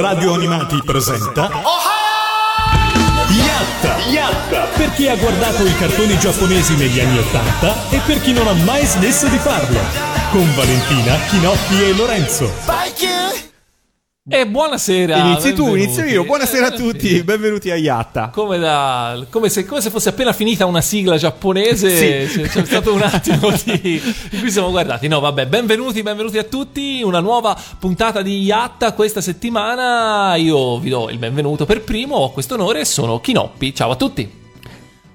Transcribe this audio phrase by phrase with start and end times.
[0.00, 1.50] Radio Animati presenta
[3.28, 3.98] Yatta!
[4.08, 4.68] Yatta!
[4.74, 8.54] Per chi ha guardato i cartoni giapponesi negli anni Ottanta e per chi non ha
[8.64, 9.78] mai smesso di farlo.
[10.30, 13.49] Con Valentina, Chinoppi e Lorenzo.
[14.28, 15.16] E buonasera.
[15.16, 15.82] Inizi tu, benvenuti.
[15.82, 16.24] inizio io.
[16.24, 18.28] Buonasera a tutti, benvenuti a Yatta.
[18.28, 22.38] Come, da- come se, come se fosse appena finita una sigla giapponese, Sì.
[22.40, 24.00] c'è, c'è stato un attimo di,
[24.32, 25.08] in cui siamo guardati.
[25.08, 27.00] No, vabbè, benvenuti, benvenuti a tutti.
[27.02, 30.34] Una nuova puntata di Yatta questa settimana.
[30.36, 32.16] Io vi do il benvenuto per primo.
[32.16, 33.74] Ho questo onore, sono Chinoppi.
[33.74, 34.30] Ciao a tutti.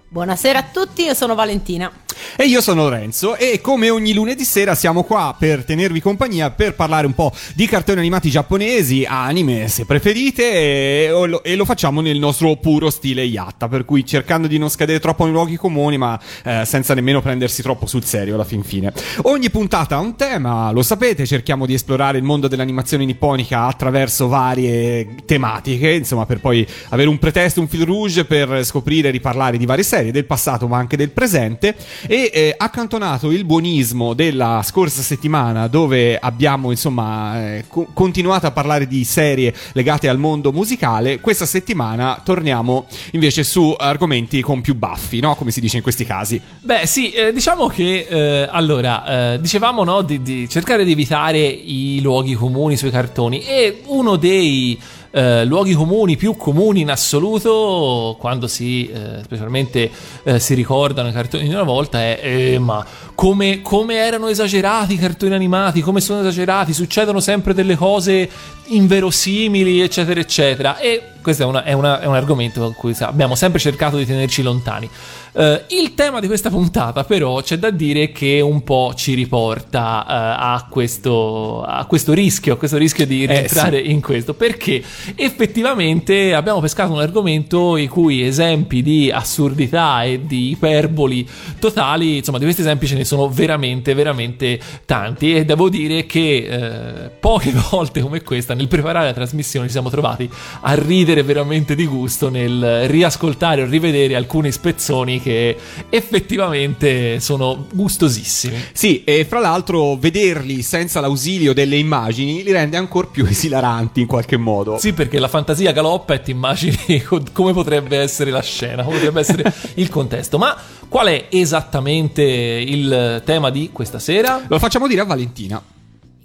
[0.09, 1.91] Buonasera a tutti, io sono Valentina.
[2.35, 6.75] E io sono Lorenzo e come ogni lunedì sera siamo qua per tenervi compagnia, per
[6.75, 12.01] parlare un po' di cartoni animati giapponesi, anime se preferite e, lo, e lo facciamo
[12.01, 15.97] nel nostro puro stile Yatta, per cui cercando di non scadere troppo nei luoghi comuni
[15.97, 18.93] ma eh, senza nemmeno prendersi troppo sul serio alla fin fine.
[19.23, 24.27] Ogni puntata ha un tema, lo sapete, cerchiamo di esplorare il mondo dell'animazione nipponica attraverso
[24.27, 29.57] varie tematiche, insomma per poi avere un pretesto, un fil rouge per scoprire e riparlare
[29.57, 31.75] di varie serie del passato ma anche del presente
[32.07, 38.51] e eh, accantonato il buonismo della scorsa settimana dove abbiamo insomma eh, co- continuato a
[38.51, 44.75] parlare di serie legate al mondo musicale questa settimana torniamo invece su argomenti con più
[44.75, 45.35] baffi no?
[45.35, 46.39] Come si dice in questi casi.
[46.61, 51.39] Beh, sì, eh, diciamo che eh, allora eh, dicevamo no, di, di cercare di evitare
[51.39, 54.79] i luoghi comuni sui cartoni e uno dei
[55.15, 59.89] eh, luoghi comuni più comuni in assoluto quando si eh, specialmente
[60.23, 62.85] eh, si ricordano i cartoni di una volta è eh, ma
[63.15, 68.29] come, come erano esagerati i cartoni animati come sono esagerati succedono sempre delle cose
[68.65, 70.79] inverosimili eccetera eccetera.
[70.79, 74.05] E questo è, una- è una- è un argomento con cui abbiamo sempre cercato di
[74.05, 74.87] tenerci lontani.
[75.33, 80.05] Eh, il tema di questa puntata, però, c'è da dire che un po' ci riporta
[80.07, 80.13] eh,
[80.53, 84.81] a, questo, a questo rischio, a questo rischio di rientrare in questo, perché
[85.15, 91.27] effettivamente abbiamo pescato un argomento i cui esempi di assurdità e di iperboli
[91.59, 95.35] totali, insomma, di questi esempi ce ne sono veramente, veramente tanti.
[95.35, 99.89] E devo dire che eh, poche volte come questa, nel preparare la trasmissione, ci siamo
[99.89, 100.29] trovati
[100.61, 105.55] a ridere veramente di gusto nel riascoltare o rivedere alcuni spezzoni che
[105.89, 108.55] effettivamente sono gustosissimi.
[108.71, 114.07] sì e fra l'altro vederli senza l'ausilio delle immagini li rende ancora più esilaranti in
[114.07, 118.41] qualche modo Sì, perché la fantasia galoppa e ti immagini co- come potrebbe essere la
[118.41, 120.37] scena, come potrebbe essere il contesto.
[120.37, 120.55] Ma
[120.87, 124.41] qual è esattamente il tema di questa sera?
[124.47, 125.61] lo facciamo dire a Valentina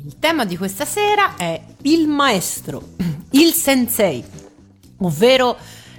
[0.05, 2.83] Il tema di questa sera è il maestro,
[3.33, 4.22] il sensei,
[5.00, 5.56] ovvero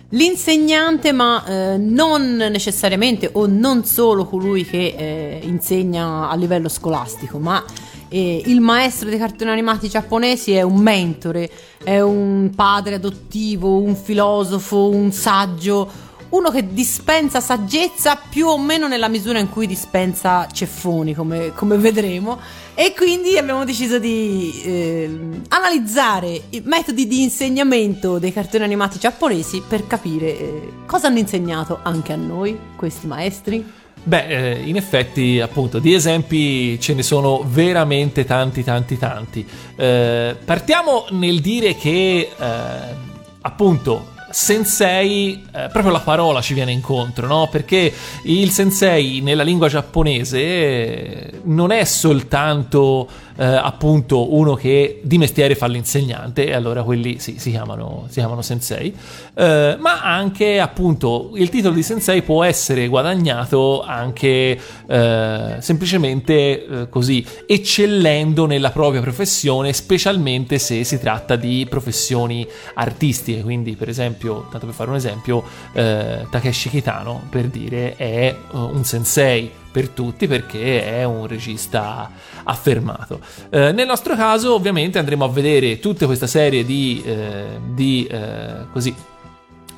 [0.09, 7.38] l'insegnante, ma eh, non necessariamente o non solo colui che eh, insegna a livello scolastico,
[7.38, 7.63] ma
[8.09, 11.50] eh, il maestro dei cartoni animati giapponesi è un mentore,
[11.81, 16.09] è un padre adottivo, un filosofo, un saggio.
[16.31, 21.77] Uno che dispensa saggezza più o meno nella misura in cui dispensa ceffoni, come, come
[21.77, 22.39] vedremo.
[22.73, 29.61] E quindi abbiamo deciso di ehm, analizzare i metodi di insegnamento dei cartoni animati giapponesi
[29.67, 33.79] per capire eh, cosa hanno insegnato anche a noi questi maestri.
[34.03, 39.45] Beh, eh, in effetti, appunto, di esempi ce ne sono veramente tanti, tanti, tanti.
[39.75, 42.95] Eh, partiamo nel dire che, eh,
[43.41, 47.47] appunto, sensei, eh, proprio la parola ci viene incontro, no?
[47.49, 47.93] Perché
[48.23, 55.67] il sensei nella lingua giapponese non è soltanto eh, appunto uno che di mestiere fa
[55.67, 58.95] l'insegnante, e allora quelli sì, si chiamano, si chiamano sensei,
[59.33, 66.89] eh, ma anche appunto il titolo di sensei può essere guadagnato anche eh, semplicemente eh,
[66.89, 74.47] così, eccellendo nella propria professione, specialmente se si tratta di professioni artistiche, quindi per esempio,
[74.49, 75.43] tanto per fare un esempio,
[75.73, 82.11] eh, Takeshi Kitano per dire è eh, un sensei per tutti perché è un regista
[82.44, 83.19] affermato.
[83.50, 88.66] Eh, nel nostro caso, ovviamente, andremo a vedere tutta questa serie di, eh, di eh,
[88.72, 88.93] così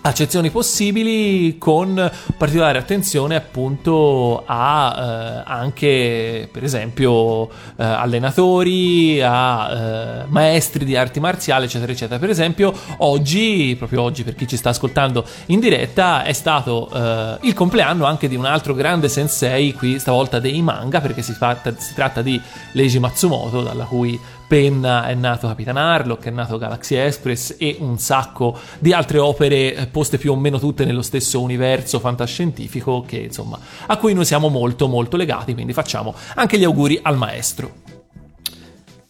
[0.04, 10.26] accezioni possibili con particolare attenzione appunto a eh, anche per esempio eh, allenatori a eh,
[10.28, 12.20] maestri di arti marziali eccetera eccetera.
[12.20, 17.38] Per esempio oggi proprio oggi per chi ci sta ascoltando in diretta è stato eh,
[17.42, 21.74] il compleanno anche di un altro grande sensei qui stavolta dei manga perché si tratta,
[21.78, 22.40] si tratta di
[22.74, 24.20] Leiji Matsumoto dalla cui
[24.54, 29.74] penna è nato Capitan Harlock, è nato Galaxy Express e un sacco di altre opere
[29.74, 33.58] eh, poste più o meno tutte nello stesso universo fantascientifico che insomma
[33.88, 37.82] a cui noi siamo molto molto legati, quindi facciamo anche gli auguri al maestro.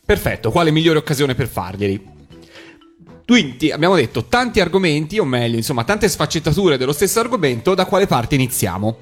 [0.05, 2.11] Perfetto, quale migliore occasione per farglieli?
[3.25, 7.73] Quindi abbiamo detto tanti argomenti, o meglio, insomma, tante sfaccettature dello stesso argomento.
[7.73, 8.97] Da quale parte iniziamo?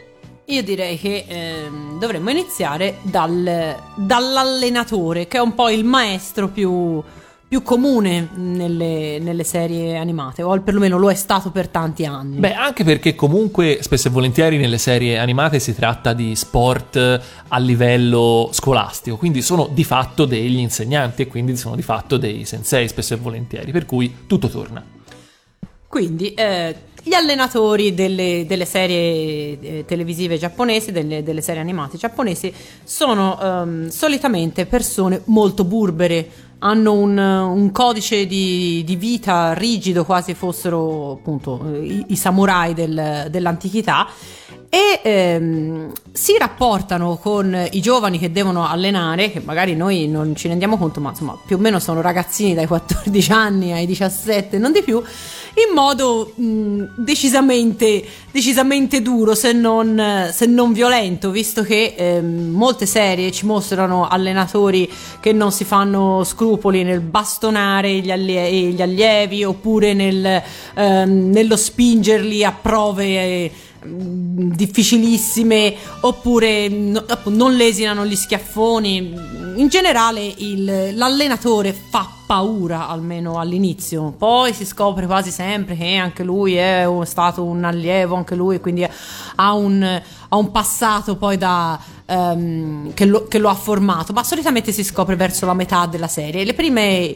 [0.52, 7.02] Io direi che ehm, dovremmo iniziare dal- dall'allenatore, che è un po' il maestro più,
[7.48, 12.36] più comune nelle, nelle serie animate, o perlomeno lo è stato per tanti anni.
[12.36, 17.58] Beh, anche perché comunque spesso e volentieri nelle serie animate si tratta di sport a
[17.58, 22.90] livello scolastico, quindi sono di fatto degli insegnanti e quindi sono di fatto dei sensei
[22.90, 24.84] spesso e volentieri, per cui tutto torna.
[25.88, 32.54] Quindi eh, gli allenatori delle, delle serie eh, televisive giapponesi, delle, delle serie animate giapponesi,
[32.84, 40.36] sono ehm, solitamente persone molto burbere, hanno un, un codice di, di vita rigido, quasi
[40.36, 44.08] fossero appunto i, i samurai del- dell'antichità.
[44.74, 50.48] E ehm, si rapportano con i giovani che devono allenare, che magari noi non ci
[50.48, 54.72] rendiamo conto, ma insomma più o meno sono ragazzini dai 14 anni ai 17, non
[54.72, 55.04] di più,
[55.56, 62.86] in modo mh, decisamente, decisamente duro, se non, se non violento, visto che ehm, molte
[62.86, 64.90] serie ci mostrano allenatori
[65.20, 70.42] che non si fanno scrupoli nel bastonare gli, allie- gli allievi oppure nel,
[70.76, 73.04] ehm, nello spingerli a prove.
[73.06, 73.52] eh,
[73.84, 78.98] difficilissime oppure no- appunto, non lesinano gli schiaffoni
[79.56, 84.14] in generale il- l'allenatore fa paura almeno all'inizio.
[84.18, 88.88] Poi si scopre quasi sempre che anche lui è stato un allievo anche lui quindi
[89.36, 94.14] ha un, ha un passato poi da ehm, che, lo, che lo ha formato.
[94.14, 96.46] Ma solitamente si scopre verso la metà della serie.
[96.46, 97.14] Le prime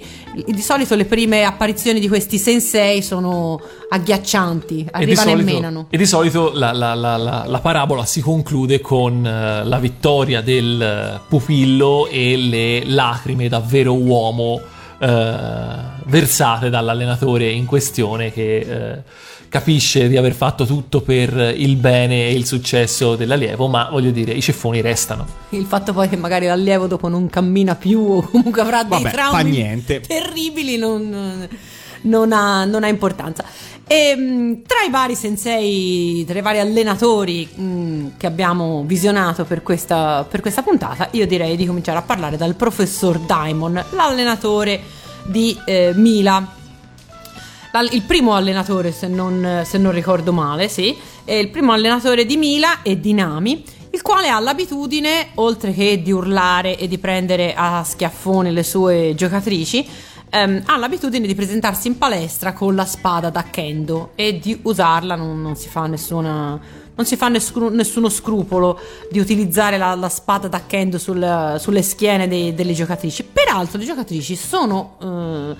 [0.47, 3.57] di solito le prime apparizioni di questi sensei sono
[3.87, 5.85] agghiaccianti arrivano e menano.
[5.91, 10.41] e di solito la, la- la- la- la parabola si conclude con eh, la vittoria
[10.41, 19.01] del eh, pupillo e le lacrime da vero uomo versate dall'allenatore in questione che eh,
[19.49, 24.33] capisce di aver fatto tutto per il bene e il successo dell'allievo, ma voglio dire,
[24.33, 25.25] i ceffoni restano.
[25.49, 29.11] Il fatto poi che magari l'allievo dopo non cammina più o comunque avrà dei Vabbè,
[29.13, 31.47] traumi terribili non,
[32.01, 33.45] non ha, non ha importanza.
[33.87, 39.61] E, mh, tra i vari sensei, tra i vari allenatori mh, che abbiamo visionato per
[39.61, 44.81] questa, per questa puntata, io direi di cominciare a parlare dal professor Daimon, l'allenatore
[45.25, 46.53] di eh, Mila.
[47.91, 50.95] Il primo allenatore, se non, se non ricordo male, sì,
[51.25, 56.01] è il primo allenatore di Mila e di Nami, il quale ha l'abitudine, oltre che
[56.01, 59.85] di urlare e di prendere a schiaffoni le sue giocatrici,
[60.35, 65.15] ehm, ha l'abitudine di presentarsi in palestra con la spada da kendo e di usarla,
[65.15, 66.83] non, non si fa nessuna...
[66.97, 68.79] Non si fa nessuno, nessuno scrupolo
[69.11, 73.25] di utilizzare la, la spada da kendo sul- sulle schiene dei- delle giocatrici.
[73.25, 75.55] Peraltro, le giocatrici sono eh,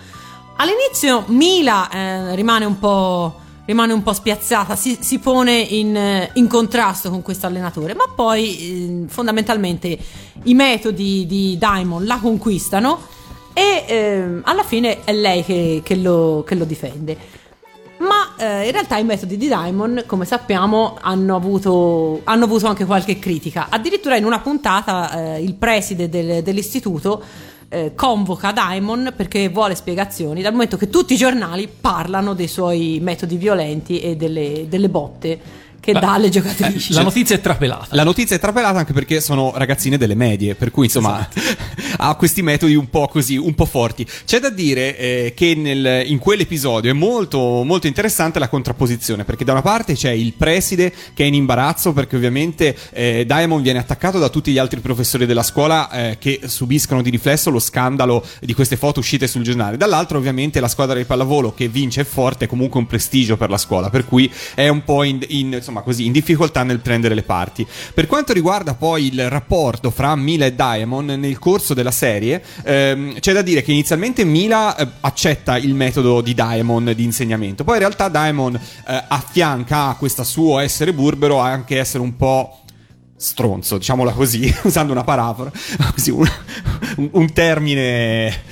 [0.58, 3.44] All'inizio Mila eh, rimane un po'.
[3.66, 8.04] Rimane un po' spiazzata, si, si pone in, eh, in contrasto con questo allenatore, ma
[8.14, 9.98] poi eh, fondamentalmente
[10.44, 13.00] i metodi di Daimon la conquistano
[13.58, 17.18] e ehm, alla fine è lei che, che lo, che lo difende.
[18.00, 22.84] Ma eh, in realtà i metodi di Daimon, come sappiamo, hanno avuto, hanno avuto anche
[22.84, 23.68] qualche critica.
[23.70, 27.24] Addirittura in una puntata eh, il preside del- dell'istituto
[27.70, 33.00] eh, convoca Daimon perché vuole spiegazioni, dal momento che tutti i giornali parlano dei suoi
[33.02, 35.40] metodi violenti e delle, delle botte
[35.86, 36.94] che La- dà alle giocatrici.
[36.94, 37.86] La notizia è trapelata.
[37.90, 41.30] La notizia è trapelata anche perché sono ragazzine delle medie, per cui insomma
[41.98, 44.06] ha questi metodi un po' così, un po' forti.
[44.26, 49.44] C'è da dire eh, che nel- in quell'episodio è molto, molto interessante la contrapposizione, perché
[49.46, 53.78] da una parte c'è il preside che è in imbarazzo perché ovviamente eh, Diamond viene
[53.78, 58.26] attaccato da tutti gli altri professori della scuola eh, che subiscono di riflesso lo scandalo
[58.42, 59.78] di queste foto uscite sul giornale.
[59.78, 63.52] Dall'altro ovviamente la squadra di pallavolo che vince è forte, è comunque un prestigio per
[63.52, 67.16] la scuola, per cui è un po' in, in- insomma, così, in difficoltà nel prendere
[67.16, 67.66] le parti.
[67.94, 73.20] Per quanto riguarda poi il rapporto fra Mila e Diamond nel corso della serie, ehm,
[73.20, 77.76] c'è da dire che inizialmente Mila eh, accetta il metodo di Diamond di insegnamento, poi
[77.76, 82.60] in realtà Diamond eh, affianca a questo suo essere burbero anche essere un po'
[83.18, 85.52] stronzo, diciamola così, usando una parafora,
[85.94, 86.30] così un,
[87.12, 88.44] un- termine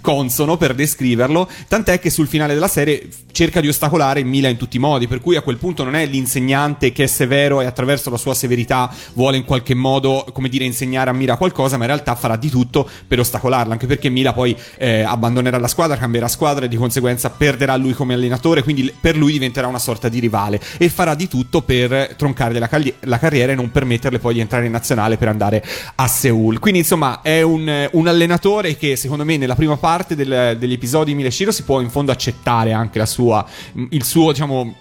[0.00, 4.76] consono per descriverlo, tant'è che sul finale della serie cerca di ostacolare Mila in tutti
[4.76, 8.10] i modi, per cui a quel punto non è l'insegnante che è severo e attraverso
[8.10, 11.90] la sua severità vuole in qualche modo, come dire, insegnare a Mila qualcosa, ma in
[11.90, 16.28] realtà farà di tutto per ostacolarla, anche perché Mila poi eh, abbandonerà la squadra, cambierà
[16.28, 20.18] squadra e di conseguenza perderà lui come allenatore, quindi per lui diventerà una sorta di
[20.18, 24.34] rivale e farà di tutto per troncarle la, cagli- la carriera e non permetterle poi
[24.34, 26.58] di entrare in nazionale per andare a Seoul.
[26.58, 31.10] Quindi insomma è un, un, allenatore che secondo me nella prima parte del- degli episodi
[31.10, 33.44] di Mileshiro si può in fondo accettare anche la sua,
[33.90, 34.74] il suo diciamo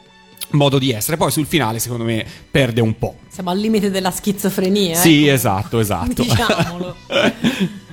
[0.52, 1.18] modo di essere.
[1.18, 3.18] Poi sul finale secondo me perde un po'.
[3.28, 4.96] Siamo al limite della schizofrenia.
[4.96, 5.34] Sì, ecco.
[5.34, 6.22] esatto, esatto.
[6.24, 6.96] Diciamolo.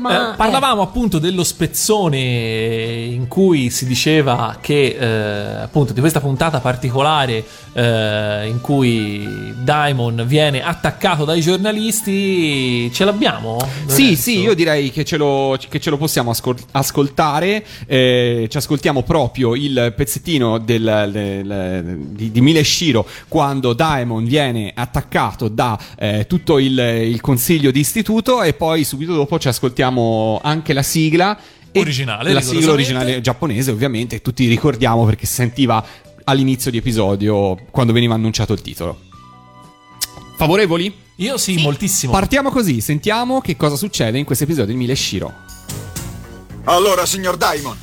[0.00, 2.18] Ma Eh, parlavamo appunto dello spezzone
[3.10, 10.24] in cui si diceva che eh, appunto di questa puntata particolare eh, in cui Daimon
[10.26, 13.56] viene attaccato dai giornalisti ce l'abbiamo?
[13.86, 17.64] Sì, sì, io direi che ce lo, che ce lo possiamo ascol- ascoltare.
[17.86, 25.48] Eh, ci ascoltiamo proprio il pezzettino del, del- di, di Mileshiro quando Daemon viene attaccato
[25.48, 29.87] da eh, tutto il, il consiglio di istituto e poi subito dopo ci ascoltiamo
[30.42, 31.38] anche la sigla.
[31.72, 35.84] e Originale, La sigla originale giapponese, ovviamente, tutti ricordiamo perché si sentiva
[36.24, 39.00] all'inizio di episodio quando veniva annunciato il titolo.
[40.36, 40.94] Favorevoli?
[41.16, 42.12] Io sì, moltissimo.
[42.12, 45.32] Partiamo così, sentiamo che cosa succede in questo episodio di Mileshiro.
[46.64, 47.76] Allora, signor Daimon,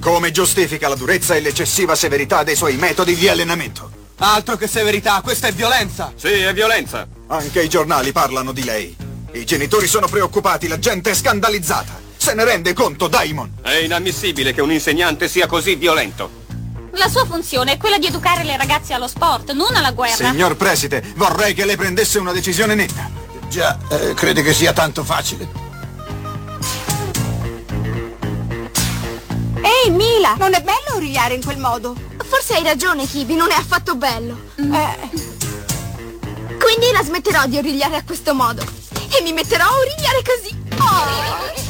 [0.00, 3.90] come giustifica la durezza e l'eccessiva severità dei suoi metodi di allenamento?
[4.18, 6.12] Altro che severità, questa è violenza!
[6.16, 7.06] Sì, è violenza.
[7.28, 8.96] Anche i giornali parlano di lei.
[9.34, 12.00] I genitori sono preoccupati, la gente è scandalizzata.
[12.16, 13.54] Se ne rende conto, Daimon?
[13.62, 16.42] È inammissibile che un insegnante sia così violento.
[16.92, 20.30] La sua funzione è quella di educare le ragazze allo sport, non alla guerra.
[20.30, 23.10] Signor Preside, vorrei che lei prendesse una decisione netta.
[23.48, 25.48] Già, eh, crede che sia tanto facile?
[29.60, 31.96] Ehi Mila, non è bello origliare in quel modo.
[32.24, 34.50] Forse hai ragione, Kibi, non è affatto bello.
[34.56, 35.32] Eh,
[36.56, 38.82] Quindi la smetterò di origliare a questo modo.
[39.16, 40.62] E mi metterò a origliare così.
[40.80, 41.62] Oh.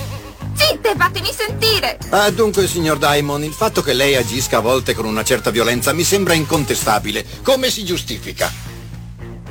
[0.54, 1.98] Zitte, fatemi sentire.
[2.10, 5.92] Ah, dunque, signor Daimon, il fatto che lei agisca a volte con una certa violenza
[5.92, 7.24] mi sembra incontestabile.
[7.42, 8.50] Come si giustifica?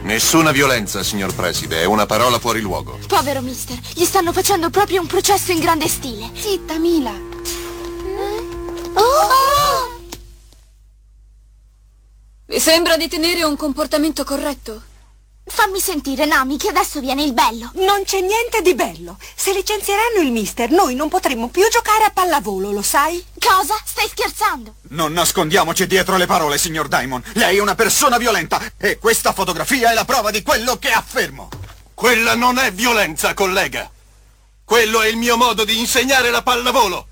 [0.02, 3.00] Nessuna violenza, signor Preside, è una parola fuori luogo.
[3.08, 6.30] Povero mister, gli stanno facendo proprio un processo in grande stile.
[6.34, 7.14] zitta Mila.
[8.96, 10.02] Oh!
[12.48, 14.92] Mi sembra di tenere un comportamento corretto.
[15.46, 17.70] Fammi sentire, Nami, che adesso viene il bello.
[17.76, 19.18] Non c'è niente di bello.
[19.36, 23.24] Se licenzieranno il mister, noi non potremo più giocare a pallavolo, lo sai?
[23.40, 23.76] Cosa?
[23.84, 24.76] Stai scherzando?
[24.90, 27.22] Non nascondiamoci dietro le parole, signor Daimon.
[27.34, 31.50] Lei è una persona violenta e questa fotografia è la prova di quello che affermo.
[31.94, 33.92] Quella non è violenza, collega.
[34.64, 37.08] Quello è il mio modo di insegnare la pallavolo.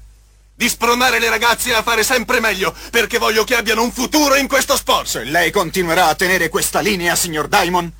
[0.55, 4.47] Di spronare le ragazze a fare sempre meglio, perché voglio che abbiano un futuro in
[4.47, 5.07] questo sport.
[5.07, 7.91] Se lei continuerà a tenere questa linea, signor Daimon,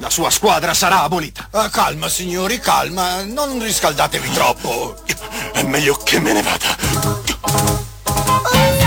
[0.00, 1.48] la sua squadra sarà abolita.
[1.52, 3.22] Ah, calma, signori, calma.
[3.22, 4.96] Non riscaldatevi troppo.
[5.52, 6.76] È meglio che me ne vada.
[8.52, 8.79] E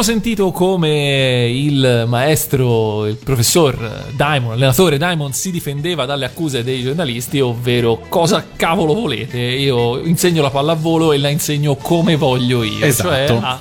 [0.00, 6.82] abbiamo sentito come il maestro, il professor Diamond, l'allenatore Diamond si difendeva dalle accuse dei
[6.82, 9.38] giornalisti, ovvero cosa cavolo volete?
[9.38, 13.08] Io insegno la pallavolo e la insegno come voglio io, Esatto.
[13.10, 13.60] cioè a-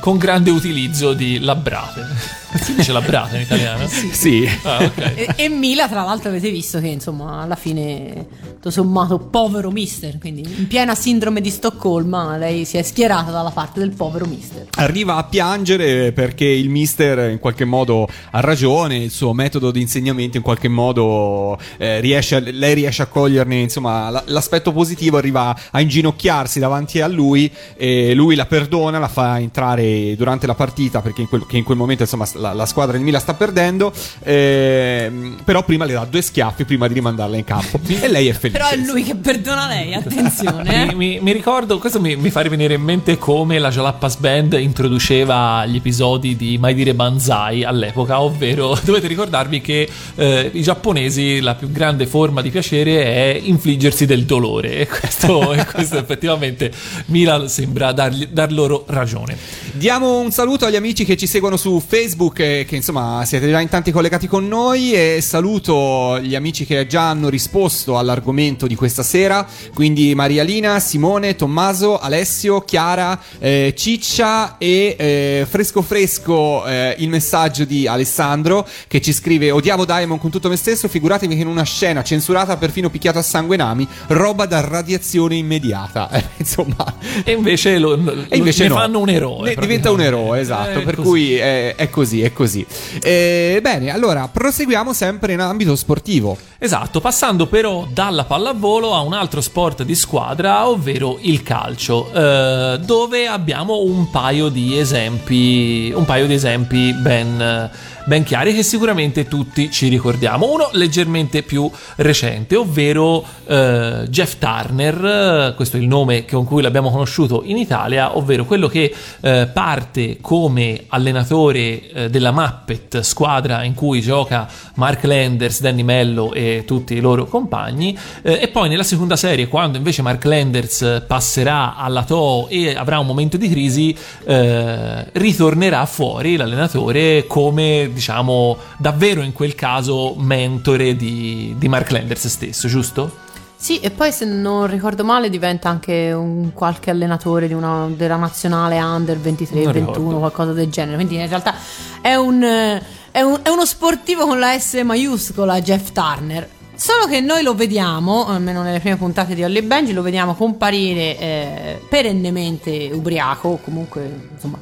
[0.00, 2.38] con grande utilizzo di labbrate.
[2.54, 3.86] Si dice labbrate in italiano?
[3.86, 4.48] Sì.
[4.62, 4.98] Ah, ok.
[5.14, 10.18] E, e Mila, tra l'altro, avete visto che insomma alla fine, tutto sommato, povero mister.
[10.18, 14.66] Quindi, in piena sindrome di Stoccolma, lei si è schierata dalla parte del povero mister.
[14.76, 19.80] Arriva a piangere perché il mister in qualche modo ha ragione, il suo metodo di
[19.80, 25.16] insegnamento in qualche modo eh, riesce a- lei riesce a coglierne insomma la- l'aspetto positivo,
[25.16, 30.54] arriva a inginocchiarsi davanti a lui e lui la perdona, la fa entrare durante la
[30.54, 33.34] partita perché in quel, che in quel momento insomma la, la squadra del Milan sta
[33.34, 33.92] perdendo,
[34.22, 38.32] ehm, però prima le dà due schiaffi prima di rimandarla in campo e lei è
[38.32, 38.58] felice.
[38.58, 40.38] Però è lui che perdona lei, attenzione.
[40.70, 40.94] Mi, eh.
[40.94, 45.64] mi- mi ricordo, questo mi, mi fa rivenire in mente come la Jalapas Band introduceva
[45.66, 51.54] gli episodi di Mai dire Banzai all'epoca, ovvero dovete ricordarvi che eh, i giapponesi la
[51.54, 56.70] più grande forma di piacere è infliggersi del dolore e questo, e questo effettivamente
[57.06, 59.36] Milan sembra dargli- dar loro ragione.
[59.72, 63.60] Diamo un saluto agli amici che ci seguono su Facebook, eh, che insomma siete già
[63.60, 68.74] in tanti collegati con noi e saluto gli amici che già hanno risposto all'argomento di
[68.74, 76.66] questa sera, quindi Maria Lina, Simone, Tommaso, Alessio, Chiara, eh, Ciccia e eh, fresco fresco
[76.66, 81.34] eh, il messaggio di Alessandro che ci scrive odiavo Diamond con tutto me stesso, figuratevi
[81.34, 86.08] che in una scena censurata perfino picchiato a sangue Nami, roba da radiazione immediata.
[86.20, 86.84] Eh, insomma,
[87.24, 88.74] E invece, lo, lo- e invece ne no.
[88.74, 89.54] fanno un eroe.
[89.54, 90.80] Ne- diventa un eroe, esatto.
[90.80, 91.08] Eh, per così.
[91.08, 92.64] cui è, è così, è così.
[93.02, 96.36] Eh, bene, allora proseguiamo sempre in ambito sportivo.
[96.58, 102.78] Esatto, passando però dalla pallavolo a un altro sport di squadra, ovvero il calcio, eh,
[102.84, 107.70] dove abbiamo un paio di esempi, un paio di esempi ben,
[108.10, 110.50] ben chiari che sicuramente tutti ci ricordiamo.
[110.50, 116.60] Uno leggermente più recente, ovvero eh, Jeff Turner, eh, questo è il nome con cui
[116.60, 123.62] l'abbiamo conosciuto in Italia, ovvero quello che eh, parte come allenatore eh, della Muppet, squadra
[123.62, 128.68] in cui gioca Mark Landers, Danny Mello e tutti i loro compagni, eh, e poi
[128.68, 133.48] nella seconda serie, quando invece Mark Landers passerà alla Toho e avrà un momento di
[133.48, 141.90] crisi, eh, ritornerà fuori l'allenatore come, diciamo, davvero in quel caso mentore di, di Mark
[141.90, 143.28] Landers stesso, giusto?
[143.54, 148.16] Sì, e poi se non ricordo male diventa anche un qualche allenatore di una, della
[148.16, 150.18] nazionale under 23, Non 21, ricordo.
[150.18, 150.94] qualcosa del genere.
[150.94, 151.54] Quindi in realtà
[152.00, 156.48] è, un, è, un- è uno sportivo con la S maiuscola, Jeff Turner.
[156.74, 161.18] Solo che noi lo vediamo, almeno nelle prime puntate di Holly Benji, lo vediamo comparire
[161.18, 164.58] eh, perennemente ubriaco, comunque insomma,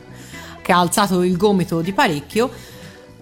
[0.60, 2.50] che ha alzato il gomito di parecchio,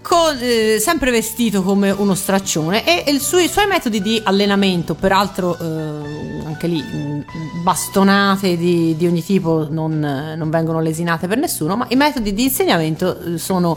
[0.06, 5.58] con- eh, sempre vestito come uno straccione e suo- i suoi metodi di allenamento, peraltro
[5.58, 7.24] eh, anche lì mh,
[7.64, 12.44] bastonate di, di ogni tipo non, non vengono lesinate per nessuno, ma i metodi di
[12.44, 13.76] insegnamento eh, sono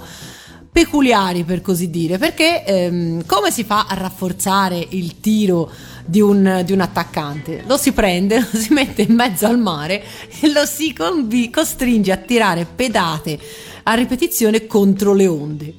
[0.71, 5.71] peculiari per così dire, perché ehm, come si fa a rafforzare il tiro
[6.05, 7.63] di un, di un attaccante?
[7.65, 10.03] Lo si prende, lo si mette in mezzo al mare
[10.41, 13.39] e lo si convi- costringe a tirare pedate
[13.81, 15.73] a ripetizione contro le onde.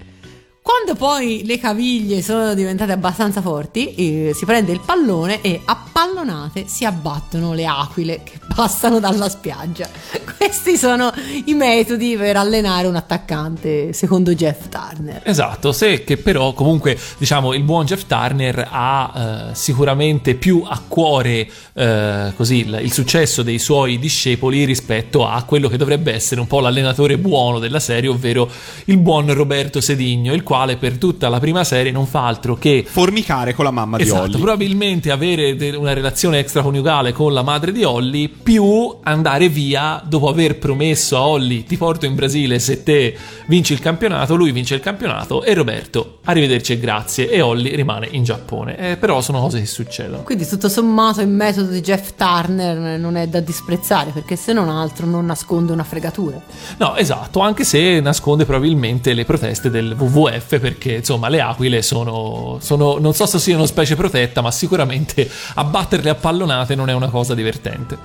[0.62, 5.84] Quando poi le caviglie sono diventate abbastanza forti, eh, si prende il pallone e a
[5.90, 9.88] pallonate si abbattono le aquile che passano dalla spiaggia.
[10.36, 11.12] Questi sono
[11.46, 15.22] i metodi per allenare un attaccante, secondo Jeff Turner.
[15.24, 20.80] Esatto, se che però comunque diciamo il buon Jeff Turner ha eh, sicuramente più a
[20.86, 26.40] cuore eh, così il, il successo dei suoi discepoli rispetto a quello che dovrebbe essere
[26.40, 28.50] un po' l'allenatore buono della serie, ovvero
[28.86, 32.84] il buon Roberto Sedigno, il quale per tutta la prima serie non fa altro che
[32.84, 34.32] Formicare con la mamma di Esatto, Holly.
[34.32, 40.28] probabilmente avere de- una relazione extraconiugale con la madre di Holly, più andare via dopo
[40.28, 44.74] aver promesso a Holly ti porto in Brasile se te vinci il campionato, lui vince
[44.74, 48.76] il campionato e Roberto arrivederci e grazie e Holly rimane in Giappone.
[48.76, 50.24] Eh, però sono cose che succedono.
[50.24, 54.68] Quindi tutto sommato il metodo di Jeff Turner non è da disprezzare perché se non
[54.68, 56.40] altro non nasconde una fregatura.
[56.78, 62.58] No, esatto, anche se nasconde probabilmente le proteste del WWF perché insomma le aquile sono,
[62.60, 67.08] sono non so se siano specie protetta, ma sicuramente abbatterle a pallonate non è una
[67.08, 67.98] cosa divertente.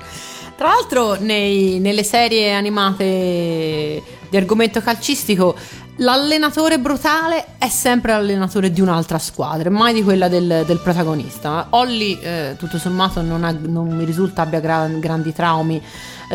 [0.58, 5.56] Tra l'altro nei- nelle serie animate di argomento calcistico,
[5.98, 11.68] l'allenatore brutale è sempre l'allenatore di un'altra squadra, mai di quella del, del protagonista.
[11.72, 15.82] Olli, eh, tutto sommato, non, ha- non mi risulta abbia gra- grandi traumi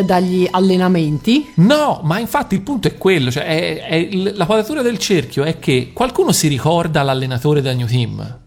[0.04, 1.50] dagli allenamenti.
[1.56, 5.58] No, ma infatti il punto è quello, cioè è- è la quadratura del cerchio è
[5.58, 8.38] che qualcuno si ricorda l'allenatore del New Team.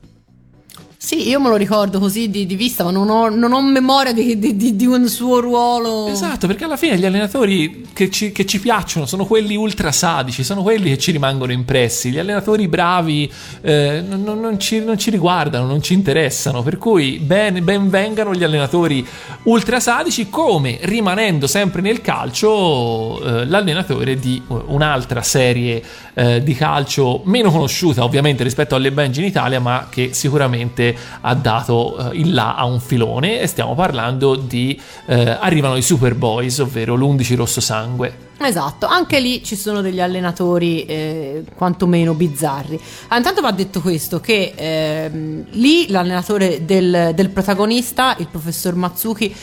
[1.06, 4.14] Sì, io me lo ricordo così di, di vista, ma non ho, non ho memoria
[4.14, 6.08] di, di- di- un suo ruolo.
[6.08, 10.46] Esatto, perché alla fine gli allenatori che ci, che ci piacciono sono quelli ultra sadici,
[10.46, 12.10] sono quelli che ci rimangono impressi.
[12.10, 16.64] Gli allenatori bravi eh, non, non- non ci, non ci riguardano, non ci interessano.
[16.64, 19.06] Per cui ben, ben vengano gli allenatori
[19.44, 27.24] ultra sadici, come rimanendo sempre nel calcio eh, l'allenatore di un'altra serie eh, di calcio
[27.26, 32.34] meno conosciuta, ovviamente rispetto alle Benji in Italia, ma che sicuramente ha dato eh, il
[32.34, 33.40] là a un filone.
[33.40, 38.32] E stiamo parlando di eh, arrivano i Superboys, ovvero l'11 rosso sangue.
[38.40, 42.80] Esatto, anche lì ci sono degli allenatori eh, quantomeno bizzarri.
[43.10, 49.34] Ah, intanto va detto questo, che ehm, lì l'allenatore del, del protagonista, il professor Matsuki,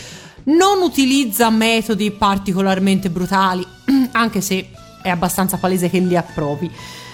[0.45, 3.67] non utilizza metodi particolarmente brutali,
[4.13, 4.69] anche se
[5.03, 6.71] è abbastanza palese che li approvi.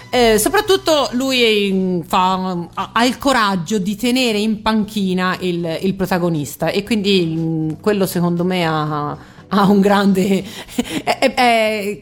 [0.08, 6.68] Eh, soprattutto lui fa- ha, ha il coraggio di tenere in panchina il, il protagonista
[6.68, 9.16] e quindi mm, quello secondo me ha,
[9.48, 10.42] ha un grande
[11.04, 12.00] è- è-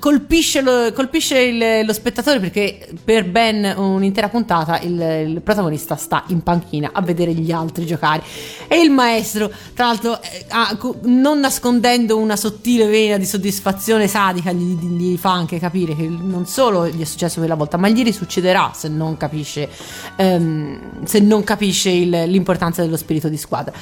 [0.00, 6.24] colpisce, lo, colpisce il- lo spettatore perché per ben un'intera puntata il, il protagonista sta
[6.28, 8.22] in panchina a vedere gli altri giocare.
[8.68, 14.52] E il maestro tra l'altro eh, ha- non nascondendo una sottile vena di soddisfazione sadica
[14.52, 18.02] gli, gli- fa anche capire che non solo gli è successo quella volta ma gli
[18.02, 19.68] risuccederà se non capisce
[20.16, 23.72] ehm, se non capisce il- l'importanza dello spirito di squadra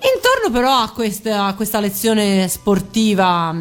[0.00, 3.54] Intorno però a questa, a questa lezione sportiva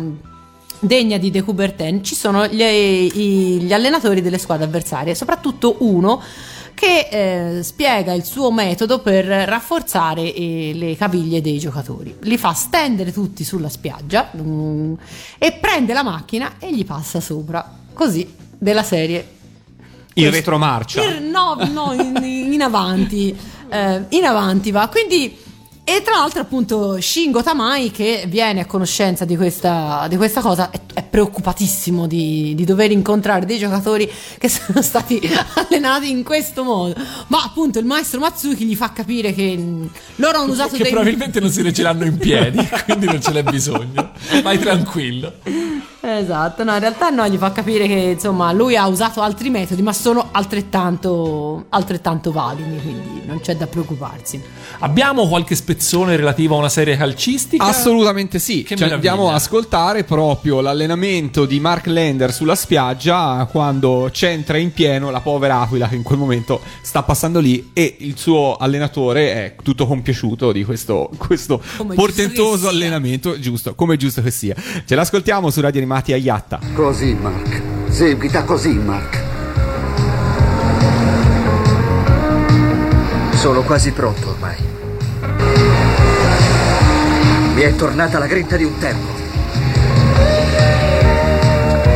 [0.79, 6.21] degna di De Coubertin ci sono gli, i- gli allenatori delle squadre avversarie, soprattutto uno
[6.75, 7.07] che
[7.57, 12.15] eh, spiega il suo metodo per rafforzare eh, le caviglie dei giocatori.
[12.21, 14.93] Li fa stendere tutti sulla spiaggia mm,
[15.39, 19.27] e prende la macchina e gli passa sopra, così, della serie
[20.13, 21.03] In retromarcia.
[21.03, 22.15] in- no, no, in,
[22.53, 23.35] in avanti.
[23.69, 24.87] eh, in avanti va.
[24.87, 25.45] Quindi.
[25.89, 30.69] E tra l'altro, appunto, Shingo Tamai, che viene a conoscenza di questa, di questa cosa,
[30.69, 35.17] è, è preoccupatissimo di, di dover incontrare dei giocatori che sono stati
[35.53, 36.93] allenati in questo modo.
[37.27, 39.57] Ma appunto, il maestro Matsuki gli fa capire che
[40.15, 40.91] loro hanno usato Che dei.
[40.91, 44.11] probabilmente non si reggeranno in piedi, quindi non ce n'è bisogno.
[44.43, 45.35] Vai tranquillo.
[45.99, 49.81] Esatto, no, in realtà no, gli fa capire che insomma lui ha usato altri metodi,
[49.81, 54.41] ma sono altrettanto, altrettanto validi, quindi non c'è da preoccuparsi.
[54.79, 57.65] Abbiamo qualche spezzone relativo a una serie calcistica?
[57.65, 58.63] Assolutamente sì.
[58.63, 64.71] Che Cioè, andiamo a ascoltare proprio l'allenamento di Mark Lander sulla spiaggia quando c'entra in
[64.71, 69.33] pieno la povera Aquila che in quel momento sta passando lì e il suo allenatore
[69.33, 71.61] è tutto compiaciuto di questo, questo
[71.95, 74.55] portentoso allenamento, giusto, come è giusto che sia.
[74.85, 76.59] Ce l'ascoltiamo su Radio Animati a Iatta.
[76.73, 77.61] Così, Mark.
[77.87, 79.23] Seguita così, Mark.
[83.35, 84.55] Sono quasi pronto ormai.
[87.53, 89.13] Mi è tornata la grinta di un tempo.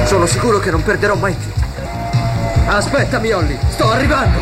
[0.06, 1.52] Sono sicuro che non perderò mai più.
[2.68, 4.40] Aspettami, Olli, sto arrivando.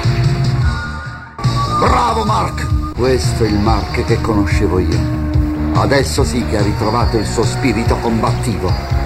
[1.79, 2.93] Bravo Mark!
[2.93, 4.99] Questo è il Mark che conoscevo io.
[5.73, 8.99] Adesso sì che ha ritrovato il suo spirito combattivo.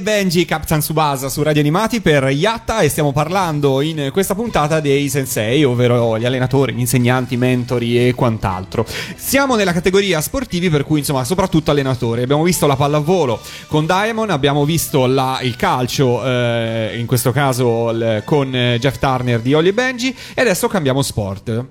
[0.00, 5.08] Benji, Captain Subasa su Radio Animati per Yatta e stiamo parlando in questa puntata dei
[5.08, 8.86] sensei, ovvero gli allenatori, gli insegnanti, i mentori e quant'altro.
[9.16, 12.22] Siamo nella categoria sportivi per cui insomma soprattutto allenatori.
[12.22, 17.90] Abbiamo visto la pallavolo con Diamond, abbiamo visto la- il calcio, eh, in questo caso
[17.90, 21.64] il- con Jeff Turner di Olli e Benji e adesso cambiamo sport.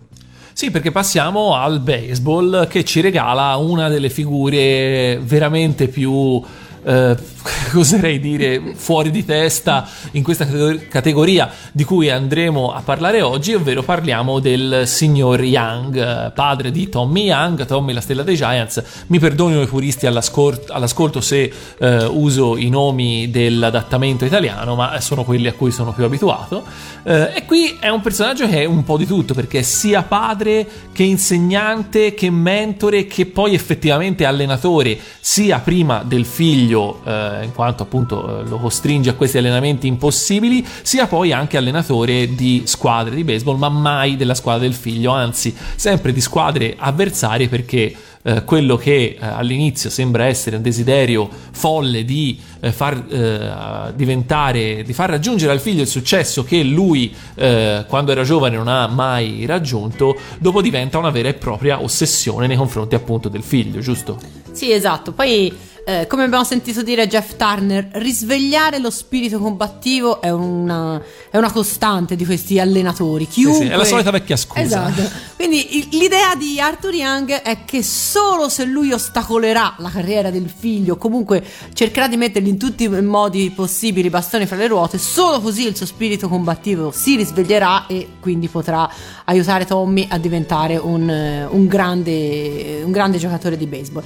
[0.53, 6.41] Sì, perché passiamo al baseball che ci regala una delle figure veramente più.
[6.87, 7.17] Eh,
[7.75, 13.53] oserei dire fuori di testa in questa categor- categoria di cui andremo a parlare oggi,
[13.53, 18.83] ovvero parliamo del signor Young, padre di Tommy Young, Tommy la stella dei Giants.
[19.07, 25.23] Mi perdonino i puristi all'ascol- all'ascolto se eh, uso i nomi dell'adattamento italiano, ma sono
[25.23, 26.63] quelli a cui sono più abituato.
[27.03, 30.03] Eh, e qui è un personaggio che è un po' di tutto, perché è sia
[30.03, 37.51] padre che insegnante, che mentore, che poi effettivamente allenatore, sia prima del figlio, eh, in
[37.53, 43.15] quanto appunto eh, lo costringe a questi allenamenti impossibili, sia poi anche allenatore di squadre
[43.15, 47.95] di baseball, ma mai della squadra del figlio, anzi sempre di squadre avversarie perché
[48.27, 54.83] eh, quello che eh, all'inizio sembra essere un desiderio folle di eh, far eh, diventare,
[54.83, 58.87] di far raggiungere al figlio il successo che lui eh, quando era giovane non ha
[58.87, 64.19] mai raggiunto, dopo diventa una vera e propria ossessione nei confronti appunto del figlio, giusto?
[64.51, 65.13] Sì, esatto.
[65.13, 65.53] Poi,
[65.87, 71.49] eh, come abbiamo sentito dire Jeff Turner, risvegliare lo spirito combattivo è una, è una
[71.49, 73.25] costante di questi allenatori.
[73.25, 73.67] Chiunque...
[73.67, 74.59] sì, è la solita vecchia scusa.
[74.59, 75.01] Esatto.
[75.37, 80.97] Quindi l'idea di Arthur Young è che solo se lui ostacolerà la carriera del figlio,
[80.97, 85.39] comunque cercherà di mettergli in tutti i modi possibili i bastoni fra le ruote, solo
[85.39, 88.91] così il suo spirito combattivo si risveglierà e quindi potrà
[89.23, 94.03] aiutare Tommy a diventare un, eh, un grande, un grande giocatore di baseball.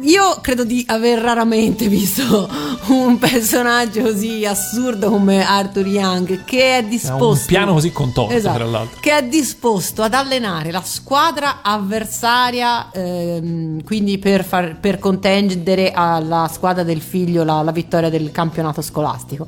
[0.00, 2.48] Io credo di aver raramente visto
[2.88, 8.34] un personaggio così assurdo come Arthur Young che è È disposto un piano così contorto,
[8.34, 8.56] Esatto.
[8.56, 8.98] tra l'altro.
[9.00, 16.48] che è disposto ad allenare la squadra avversaria, ehm, quindi per, far, per contendere alla
[16.50, 19.46] squadra del figlio la, la vittoria del campionato scolastico.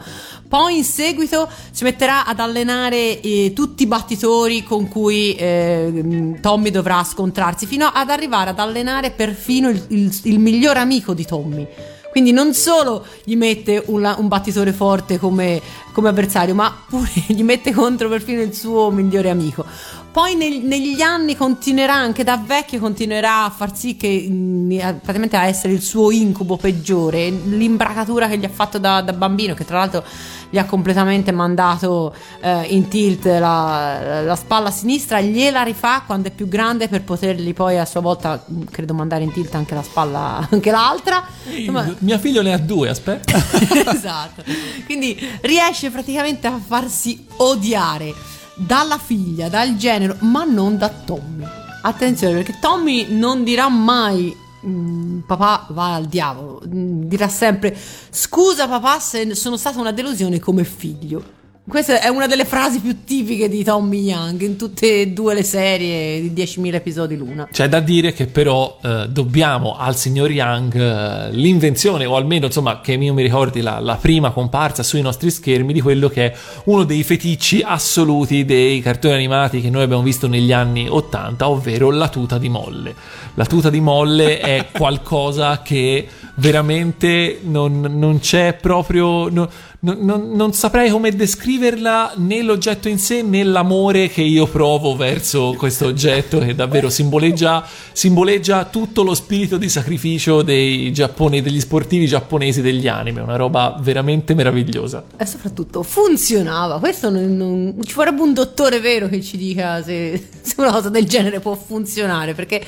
[0.51, 6.71] Poi in seguito si metterà ad allenare eh, tutti i battitori con cui eh, Tommy
[6.71, 11.65] dovrà scontrarsi, fino ad arrivare ad allenare perfino il, il- il miglior amico di Tommy.
[12.11, 17.45] Quindi non solo gli mette un, un battitore forte come, come avversario, ma pure gli
[17.45, 19.65] mette contro perfino il suo migliore amico.
[20.13, 24.95] Poi nel- negli anni continuerà, anche da vecchio, continuerà a far sì che mm, a-
[24.95, 27.31] praticamente a essere il suo incubo peggiore.
[27.31, 30.05] L'imbracatura che gli ha fatto da, da bambino, che tra l'altro
[30.51, 36.33] gli ha completamente mandato eh, in tilt la, la spalla sinistra, gliela rifà quando è
[36.33, 39.83] più grande per potergli poi a sua volta, mm, credo, mandare in tilt anche la
[39.85, 41.25] spalla, anche l'altra.
[41.55, 43.39] Insomma, Mia figlio ne ha due, aspetta.
[43.95, 44.43] esatto.
[44.87, 51.45] Quindi riesce praticamente a farsi odiare dalla figlia, dal genero, ma non da Tommy.
[51.83, 54.37] Attenzione, perché Tommy non dirà mai.
[54.67, 57.75] "Mm, papà va al diavolo, Mm, dirà sempre
[58.11, 61.39] scusa papà se sono stata una delusione come figlio.
[61.71, 65.45] Questa è una delle frasi più tipiche di Tommy Young in tutte e due le
[65.45, 67.49] serie di 10.000 episodi l'una.
[67.49, 72.81] C'è da dire che però eh, dobbiamo al signor Young eh, l'invenzione, o almeno insomma
[72.81, 76.37] che io mi ricordi la, la prima comparsa sui nostri schermi di quello che è
[76.65, 81.93] uno dei feticci assoluti dei cartoni animati che noi abbiamo visto negli anni 80, ovvero
[81.93, 82.97] la tuta di molle.
[83.35, 86.05] La tuta di molle è qualcosa che
[86.35, 89.29] veramente non, non c'è proprio...
[89.29, 94.95] no- non, non- saprei come descriverla né l'oggetto in sé né l'amore che io provo
[94.95, 101.61] verso questo oggetto che davvero simboleggia, simboleggia tutto lo spirito di sacrificio dei giappone- degli
[101.61, 105.03] sportivi giapponesi degli anime, una roba veramente meravigliosa.
[105.17, 106.79] E soprattutto funzionava.
[106.79, 110.91] Questo non, non- ci vorrebbe un dottore vero che ci dica se, se una cosa
[110.91, 112.35] del genere può funzionare.
[112.35, 112.63] Perché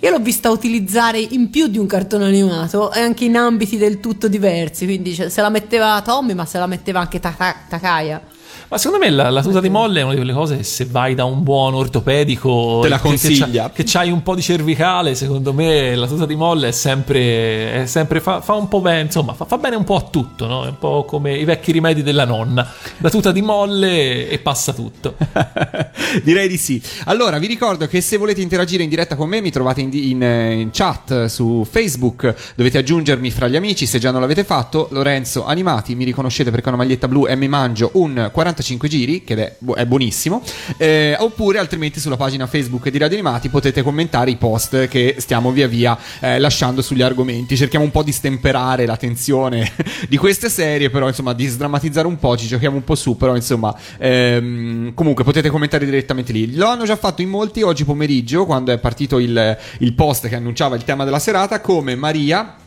[0.00, 4.00] io l'ho vista utilizzare in più di un cartone animato e anche in ambiti del
[4.00, 4.84] tutto diversi.
[4.86, 8.20] Quindi cioè, se la metteva Tommy, ma la metteva anche Taka- Takaya.
[8.68, 10.86] Ma secondo me la, la tuta di molle è una di quelle cose che se
[10.86, 13.62] vai da un buon ortopedico Te la che- che consiglia.
[13.64, 17.82] c'ha- Che, c'hai un po' di cervicale, secondo me la tuta di molle è sempre,
[17.82, 20.46] è sempre fa, fa un po' bene, insomma, fa, fa bene un po' a tutto,
[20.46, 20.64] no?
[20.64, 22.66] È un po' come i vecchi rimedi della nonna.
[22.98, 25.14] La tuta di molle e passa tutto.
[26.22, 26.80] Direi di sì.
[27.04, 30.22] Allora, vi ricordo che se volete interagire in diretta con me, mi trovate in, in,
[30.22, 32.34] eh, in chat su Facebook.
[32.56, 34.88] Dovete aggiungermi fra gli amici se già non l'avete fatto.
[34.90, 39.24] Lorenzo Animati, mi riconoscete perché ho una maglietta blu e mi mangio un 45 giri,
[39.24, 40.42] che è, bu- è buonissimo.
[40.76, 45.50] Eh, oppure, altrimenti, sulla pagina Facebook di Radio Animati potete commentare i post che stiamo
[45.52, 47.56] via via eh, lasciando sugli argomenti.
[47.56, 49.70] Cerchiamo un po' di stemperare la tensione
[50.08, 53.34] di queste serie, però insomma di sdrammatizzare un po', ci giochiamo un po' su, però
[53.34, 56.54] insomma ehm, comunque potete commentare direttamente lì.
[56.54, 60.36] Lo hanno già fatto in molti oggi pomeriggio quando è partito il, il post che
[60.36, 62.62] annunciava il tema della serata come Maria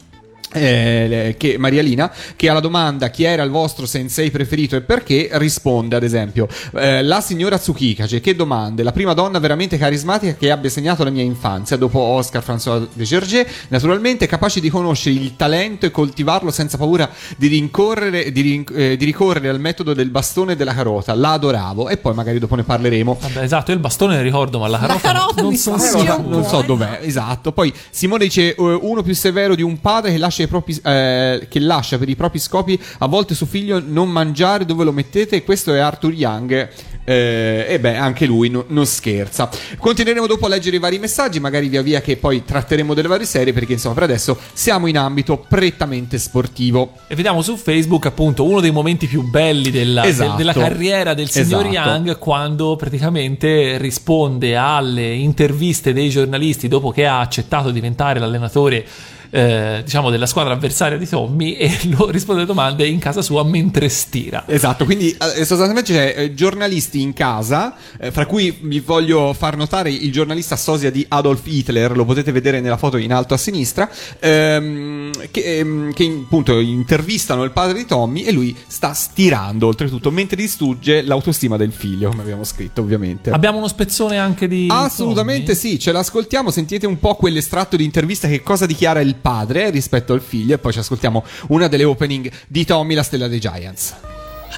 [0.53, 5.29] eh, che, Maria Lina che alla domanda chi era il vostro sensei preferito e perché
[5.33, 10.51] risponde ad esempio eh, la signora Tsukikaze che domande la prima donna veramente carismatica che
[10.51, 15.35] abbia segnato la mia infanzia dopo Oscar François de Gergé naturalmente capace di conoscere il
[15.35, 20.09] talento e coltivarlo senza paura di rincorrere di, rin- eh, di ricorrere al metodo del
[20.09, 23.77] bastone e della carota la adoravo e poi magari dopo ne parleremo Vabbè, esatto, io
[23.77, 26.19] il bastone ne ricordo, ma la carota, carota non fa sicuro.
[26.19, 27.51] un non so dov'è, esatto.
[27.51, 31.45] Poi Simone dice: eh, uno più severo di un padre che lascia, i propri, eh,
[31.49, 35.43] che lascia per i propri scopi a volte suo figlio non mangiare dove lo mettete.
[35.43, 36.69] Questo è Arthur Young.
[37.09, 39.49] Eh, e beh, anche lui no- non scherza.
[39.77, 43.25] Continueremo dopo a leggere i vari messaggi, magari via via che poi tratteremo delle varie
[43.25, 46.91] serie, perché insomma, per adesso siamo in ambito prettamente sportivo.
[47.07, 50.31] E vediamo su Facebook appunto uno dei momenti più belli della, Esatto.
[50.31, 51.89] de- della carriera del signor Esatto.
[51.89, 58.85] Young quando praticamente risponde alle interviste dei giornalisti dopo che ha accettato di diventare l'allenatore
[59.29, 63.43] eh, diciamo della squadra avversaria di Tommy e lo risponde alle domande in casa sua
[63.43, 64.43] mentre stira.
[64.47, 67.75] Esatto, quindi eh, sostanzialmente c'è eh, giornalisti in casa,
[68.11, 72.61] fra cui vi voglio far notare il giornalista sosia di Adolf Hitler, lo potete vedere
[72.61, 77.85] nella foto in alto a sinistra, ehm, che, ehm, che appunto intervistano il padre di
[77.85, 83.29] Tommy e lui sta stirando oltretutto mentre distrugge l'autostima del figlio, come abbiamo scritto ovviamente.
[83.31, 88.27] Abbiamo uno spezzone anche di Assolutamente sì, ce l'ascoltiamo, sentite un po' quell'estratto di intervista
[88.27, 92.31] che cosa dichiara il padre rispetto al figlio e poi ci ascoltiamo una delle opening
[92.47, 93.95] di Tommy, la stella dei Giants.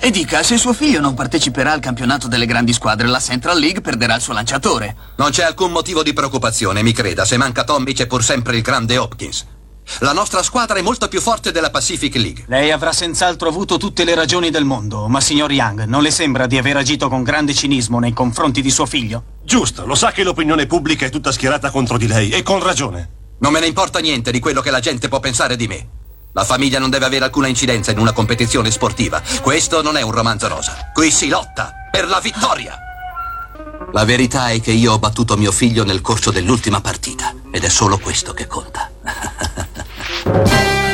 [0.01, 3.81] E dica, se suo figlio non parteciperà al campionato delle grandi squadre, la Central League
[3.81, 4.95] perderà il suo lanciatore.
[5.17, 7.25] Non c'è alcun motivo di preoccupazione, mi creda.
[7.25, 9.45] Se manca Tommy c'è pur sempre il grande Hopkins.
[9.99, 12.45] La nostra squadra è molto più forte della Pacific League.
[12.47, 16.45] Lei avrà senz'altro avuto tutte le ragioni del mondo, ma signor Young, non le sembra
[16.45, 19.23] di aver agito con grande cinismo nei confronti di suo figlio?
[19.43, 23.17] Giusto, lo sa che l'opinione pubblica è tutta schierata contro di lei, e con ragione.
[23.39, 25.87] Non me ne importa niente di quello che la gente può pensare di me.
[26.33, 29.21] La famiglia non deve avere alcuna incidenza in una competizione sportiva.
[29.41, 30.91] Questo non è un romanzo rosa.
[30.93, 32.77] Qui si lotta per la vittoria.
[33.93, 37.69] La verità è che io ho battuto mio figlio nel corso dell'ultima partita ed è
[37.69, 38.91] solo questo che conta.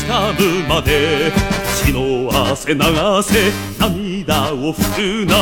[0.00, 1.32] 星をつかむまで
[1.84, 2.80] 血の汗流
[3.22, 5.34] せ涙を拭くな。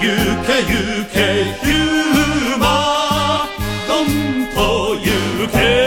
[0.00, 0.06] 行
[0.46, 0.70] け行
[1.12, 1.16] け
[1.60, 2.64] ヒューマ
[3.44, 3.48] ン
[3.88, 4.06] どん
[4.54, 4.58] と
[4.96, 5.02] 行
[5.50, 5.79] け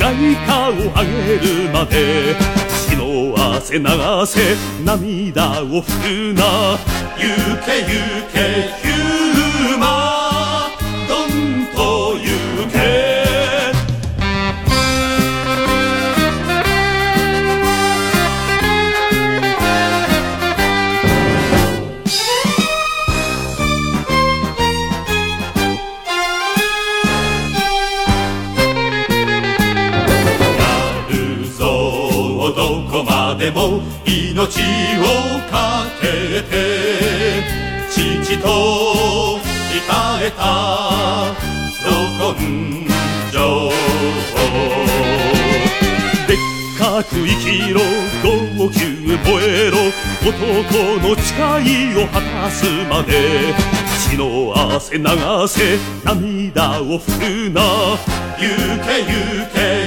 [0.00, 2.34] 利の外貨をあげるまで
[2.88, 3.84] 血の汗流
[4.26, 6.78] せ涙を拭くな。
[7.16, 7.24] 行
[7.66, 7.88] け行
[8.32, 8.38] け
[8.68, 8.89] 行け
[38.40, 39.84] 父と鍛
[40.22, 40.40] えた
[41.84, 42.40] ど根
[43.30, 43.36] 性
[46.26, 46.36] でっ
[46.78, 47.80] かく生きろ
[48.22, 48.80] 号泣
[49.24, 49.76] 燃えろ
[50.22, 50.32] 男
[51.06, 51.28] の誓
[51.62, 53.54] いを果たすまで
[54.08, 55.04] 血の汗流
[55.46, 57.60] せ涙を拭くな。
[58.36, 58.42] 行
[58.84, 59.12] け行
[59.52, 59.79] け。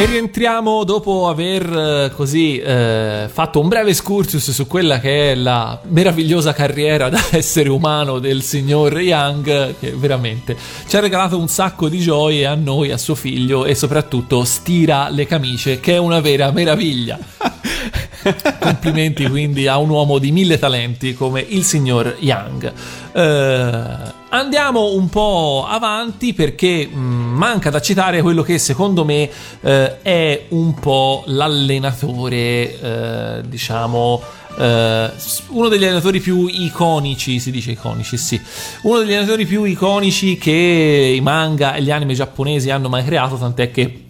[0.00, 5.34] E rientriamo dopo aver eh, così eh, fatto un breve excursus su quella che è
[5.34, 10.56] la meravigliosa carriera da essere umano del signor Young, che veramente
[10.88, 15.10] ci ha regalato un sacco di gioie a noi, a suo figlio e soprattutto stira
[15.10, 17.18] le camicie, che è una vera meraviglia.
[18.58, 22.72] Complimenti quindi a un uomo di mille talenti come il signor Young.
[23.12, 29.28] Eh, andiamo un po' avanti perché mh, manca da citare quello che secondo me
[29.60, 34.22] eh, è un po' l'allenatore, eh, diciamo.
[34.58, 35.10] eh,
[35.48, 38.40] uno degli allenatori più iconici, si dice iconici, sì.
[38.82, 43.36] Uno degli allenatori più iconici che i manga e gli anime giapponesi hanno mai creato,
[43.36, 44.04] tant'è che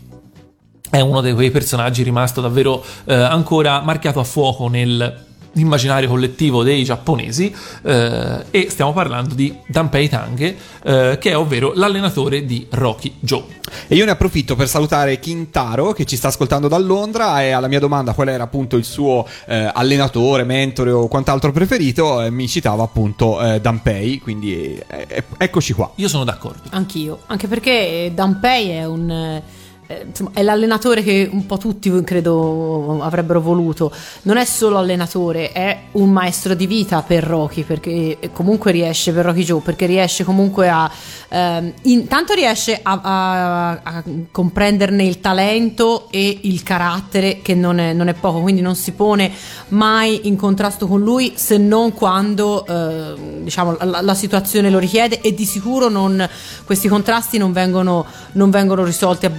[0.90, 6.62] è uno di quei personaggi rimasto davvero eh, ancora marchiato a fuoco nel immaginario collettivo
[6.62, 12.66] dei giapponesi eh, e stiamo parlando di Danpei Tange eh, che è ovvero l'allenatore di
[12.70, 13.44] Rocky Joe
[13.88, 17.68] E io ne approfitto per salutare Kintaro che ci sta ascoltando da Londra e alla
[17.68, 22.46] mia domanda qual era appunto il suo eh, allenatore, mentore o quant'altro preferito, eh, mi
[22.46, 25.90] citava appunto eh, Danpei, quindi eh, eh, eccoci qua.
[25.96, 29.58] io sono d'accordo Anch'io, anche perché Danpei è un...
[29.90, 33.92] eh, insomma, è l'allenatore che un po' tutti credo avrebbero voluto.
[34.22, 39.24] Non è solo allenatore, è un maestro di vita per Rocky, perché comunque riesce per
[39.24, 40.88] Rocky Joe, perché riesce comunque a
[41.28, 47.92] ehm, intanto riesce a, a- a comprenderne il talento e il carattere che non è,
[47.92, 49.32] non è poco, quindi non si pone
[49.68, 55.20] mai in contrasto con lui se non quando eh, diciamo, la, la situazione lo richiede
[55.20, 56.28] e di sicuro non-
[56.64, 59.30] questi contrasti non vengono, non vengono risolti a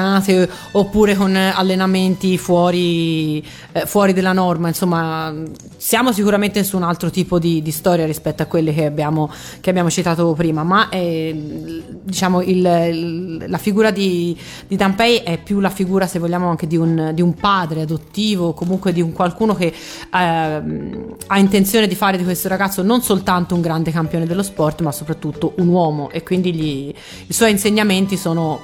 [0.00, 5.32] bastonate oppure con allenamenti fuori, eh, fuori della norma, insomma
[5.76, 9.30] siamo sicuramente su un altro tipo di, di storia rispetto a quelle che abbiamo,
[9.60, 14.36] che abbiamo citato prima, ma eh, diciamo il- il- la figura di,
[14.66, 18.52] di Danpei è più la figura se vogliamo anche di un, di un padre adottivo,
[18.52, 19.72] comunque di un qualcuno che
[20.12, 24.80] ehm, ha intenzione di fare di questo ragazzo non soltanto un grande campione dello sport,
[24.82, 26.10] ma soprattutto un uomo.
[26.10, 26.94] E quindi gli-
[27.26, 28.60] i suoi insegnamenti sono,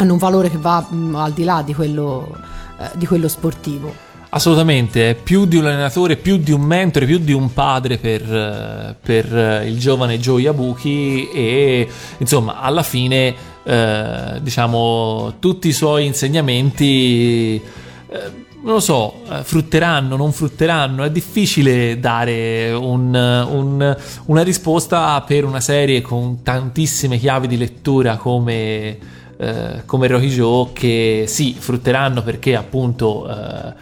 [0.00, 2.34] hanno un valore che va mm, al di là di quello,
[2.78, 4.08] eh, di quello sportivo.
[4.32, 8.94] Assolutamente, più di un allenatore, più di un mentore, più di un padre per, eh,
[9.00, 11.88] per, eh, il giovane Joe Yabuki e
[12.18, 13.34] insomma alla fine
[13.64, 21.10] eh, diciamo tutti i suoi insegnamenti eh, non lo so, eh, frutteranno, non frutteranno, è
[21.10, 23.96] difficile dare un- un-
[24.26, 28.98] una risposta per una serie con tantissime chiavi di lettura come,
[29.40, 33.72] eh, come Rocky Joe che sì, frutteranno perché appunto eh,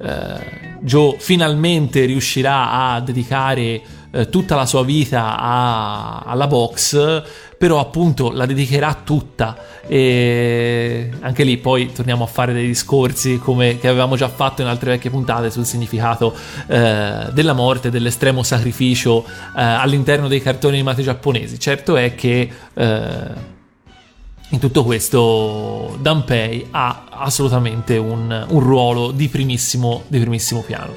[0.00, 7.22] eh, Joe finalmente riuscirà a dedicare eh, tutta la sua vita a- alla box,
[7.58, 9.56] però appunto la dedicherà tutta
[9.88, 14.68] e anche lì poi torniamo a fare dei discorsi come che avevamo già fatto in
[14.68, 16.32] altre vecchie puntate sul significato
[16.68, 21.58] eh, della morte, dell'estremo sacrificio eh, all'interno dei cartoni animati giapponesi.
[21.58, 23.56] Certo è che eh,
[24.50, 30.92] in tutto questo Danpei ha assolutamente un, un ruolo di primissimo, di primissimo piano.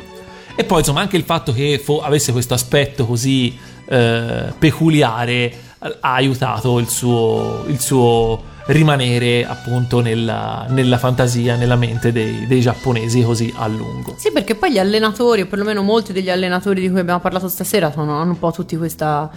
[0.55, 5.53] E poi insomma anche il fatto che fo- avesse questo aspetto così eh, peculiare eh,
[5.79, 12.61] ha aiutato il suo, il suo rimanere appunto nella, nella fantasia, nella mente dei, dei
[12.61, 14.15] giapponesi così a lungo.
[14.17, 17.91] Sì, perché poi gli allenatori, o perlomeno molti degli allenatori di cui abbiamo parlato stasera,
[17.91, 19.29] sono, hanno un po' tutti questa.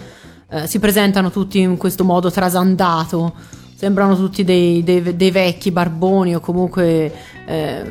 [0.49, 3.33] eh, si presentano tutti in questo modo trasandato.
[3.77, 7.11] Sembrano tutti dei, dei- dei vecchi barboni o comunque
[7.45, 7.83] eh,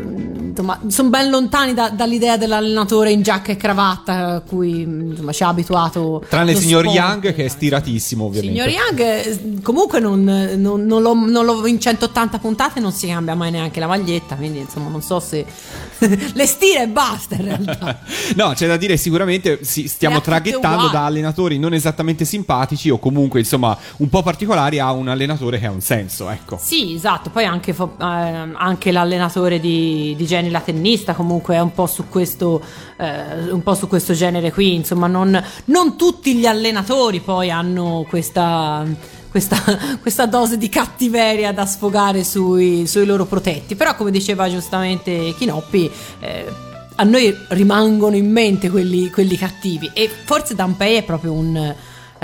[0.48, 5.42] insomma, sono ben lontani da- dall'idea dell'allenatore in giacca e cravatta a cui insomma, ci
[5.42, 6.24] ha abituato.
[6.28, 6.96] Tranne il lo signor sport.
[6.96, 8.58] Young che è stiratissimo, ovviamente.
[8.58, 10.24] Signor Young, eh, comunque non,
[10.56, 14.36] non- non l'ho, non l'ho- in 180 puntate non si cambia mai neanche la maglietta,
[14.36, 15.44] quindi insomma non so se
[16.32, 17.98] le stire e basta in realtà.
[18.36, 23.40] No, c'è da dire sicuramente si- stiamo traghettando da allenatori non esattamente simpatici o comunque
[23.40, 26.58] insomma un po' particolari a un allenatore che ha un senso, ecco.
[26.58, 31.72] Sì, esatto, poi anche, eh, anche l'allenatore di, di Jenny la tennista comunque è un
[31.72, 32.62] po' su questo,
[32.96, 38.06] eh, un po' su questo genere qui, insomma non, non tutti gli allenatori poi hanno
[38.08, 38.82] questa,
[39.30, 39.56] questa,
[40.00, 45.90] questa dose di cattiveria da sfogare sui, sui loro protetti, però come diceva giustamente Chinoppi...
[46.20, 49.90] eh, a noi rimangono in mente quelli, quelli cattivi.
[49.92, 51.74] E forse Dampei è proprio un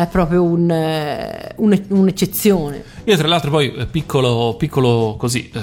[0.03, 2.83] è proprio un, eh, un- un'eccezione.
[3.05, 5.61] Io tra l'altro poi, eh, piccolo, piccolo così, eh,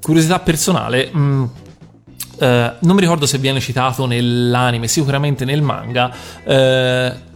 [0.00, 1.48] curiosità personale, mh,
[2.38, 6.12] eh, non mi ricordo se viene citato nell'anime, sicuramente nel manga,
[6.44, 7.30] eh,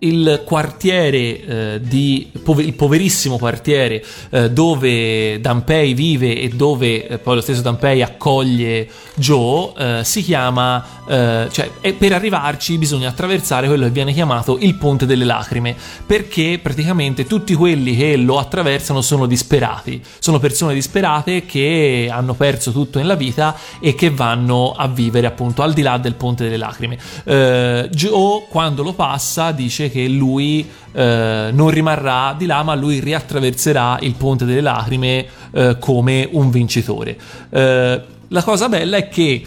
[0.00, 7.18] il quartiere eh, di pove- il poverissimo quartiere eh, dove Danpei vive e dove eh,
[7.18, 13.66] poi lo stesso Danpei accoglie Joe eh, si chiama eh, cioè per arrivarci bisogna attraversare
[13.66, 15.76] quello che viene chiamato il ponte delle lacrime
[16.06, 20.02] perché praticamente tutti quelli che lo attraversano sono disperati.
[20.18, 25.62] Sono persone disperate che hanno perso tutto nella vita e che vanno a vivere appunto
[25.62, 26.98] al di là del ponte delle lacrime.
[27.24, 33.00] Eh, Joe quando lo passa dice che lui eh, non rimarrà di là ma lui
[33.00, 37.16] riattraverserà il ponte delle lacrime eh, come un vincitore.
[37.50, 39.44] Eh, la cosa bella è che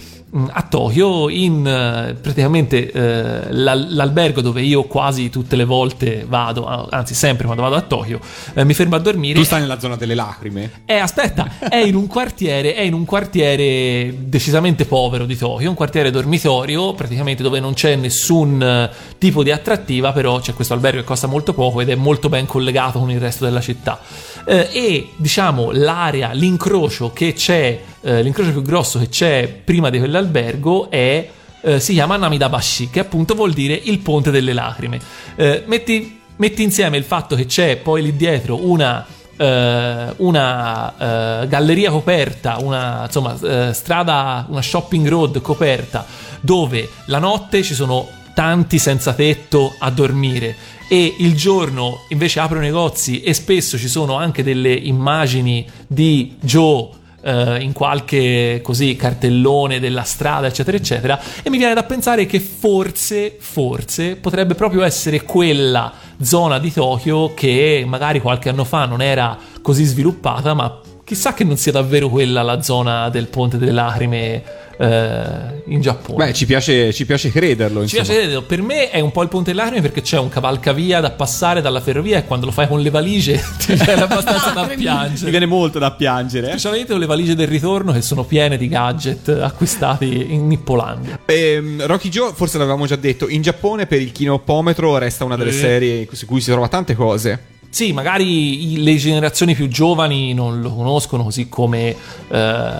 [0.52, 6.66] a Tokyo, in eh, praticamente eh, l'al- l'albergo dove io quasi tutte le volte vado,
[6.90, 8.20] anzi sempre quando vado a Tokyo,
[8.54, 9.38] eh, mi fermo a dormire.
[9.38, 10.82] Tu stai nella zona delle lacrime.
[10.86, 15.76] Eh, aspetta, è in un quartiere, è in un quartiere decisamente povero di Tokyo, un
[15.76, 21.00] quartiere dormitorio, praticamente dove non c'è nessun eh, tipo di attrattiva, però c'è questo albergo
[21.00, 24.00] che costa molto poco ed è molto ben collegato con il resto della città.
[24.46, 30.00] Eh, e diciamo l'area, l'incrocio che c'è, eh, l'incrocio più grosso che c'è prima di
[30.00, 31.30] quell'albergo è
[31.62, 35.00] eh, si chiama Namidabashi, che appunto vuol dire il ponte delle lacrime.
[35.36, 39.06] Eh, metti, metti insieme il fatto che c'è poi lì dietro una,
[39.38, 43.38] eh, una eh, galleria coperta, una insomma,
[43.72, 46.06] strada, una shopping road coperta,
[46.42, 50.56] dove la notte ci sono tanti senza tetto a dormire
[50.88, 56.90] e il giorno invece aprono negozi e spesso ci sono anche delle immagini di Joe
[57.24, 61.20] eh, in qualche così cartellone della strada, eccetera, eccetera.
[61.42, 67.34] E mi viene da pensare che forse, forse potrebbe proprio essere quella zona di Tokyo
[67.34, 72.10] che magari qualche anno fa non era così sviluppata, ma chissà che non sia davvero
[72.10, 74.44] quella la zona del Ponte delle Lacrime
[74.78, 76.26] eh, in Giappone.
[76.26, 77.86] Beh, ci piace, ci piace crederlo.
[77.86, 78.04] Ci Insomma.
[78.04, 78.42] piace vederlo.
[78.44, 81.80] Per me è un po' il ponte lacrime perché c'è un cavalcavia da passare dalla
[81.82, 85.30] ferrovia e quando lo fai con le valigie ti viene abbastanza da Mi piangere.
[85.32, 86.48] viene molto da piangere.
[86.48, 86.50] eh.
[86.52, 91.20] Specialmente con le valigie del ritorno che sono piene di gadget acquistati in Nippolandia.
[91.26, 95.50] Ehm, Rocky Joe, forse l'avevamo già detto, in Giappone per il kinoppometro resta una delle
[95.52, 95.54] Eh.
[95.54, 97.52] serie su cui si trova tante cose.
[97.74, 101.96] Sì, magari le generazioni più giovani non lo conoscono, così come
[102.28, 102.72] eh,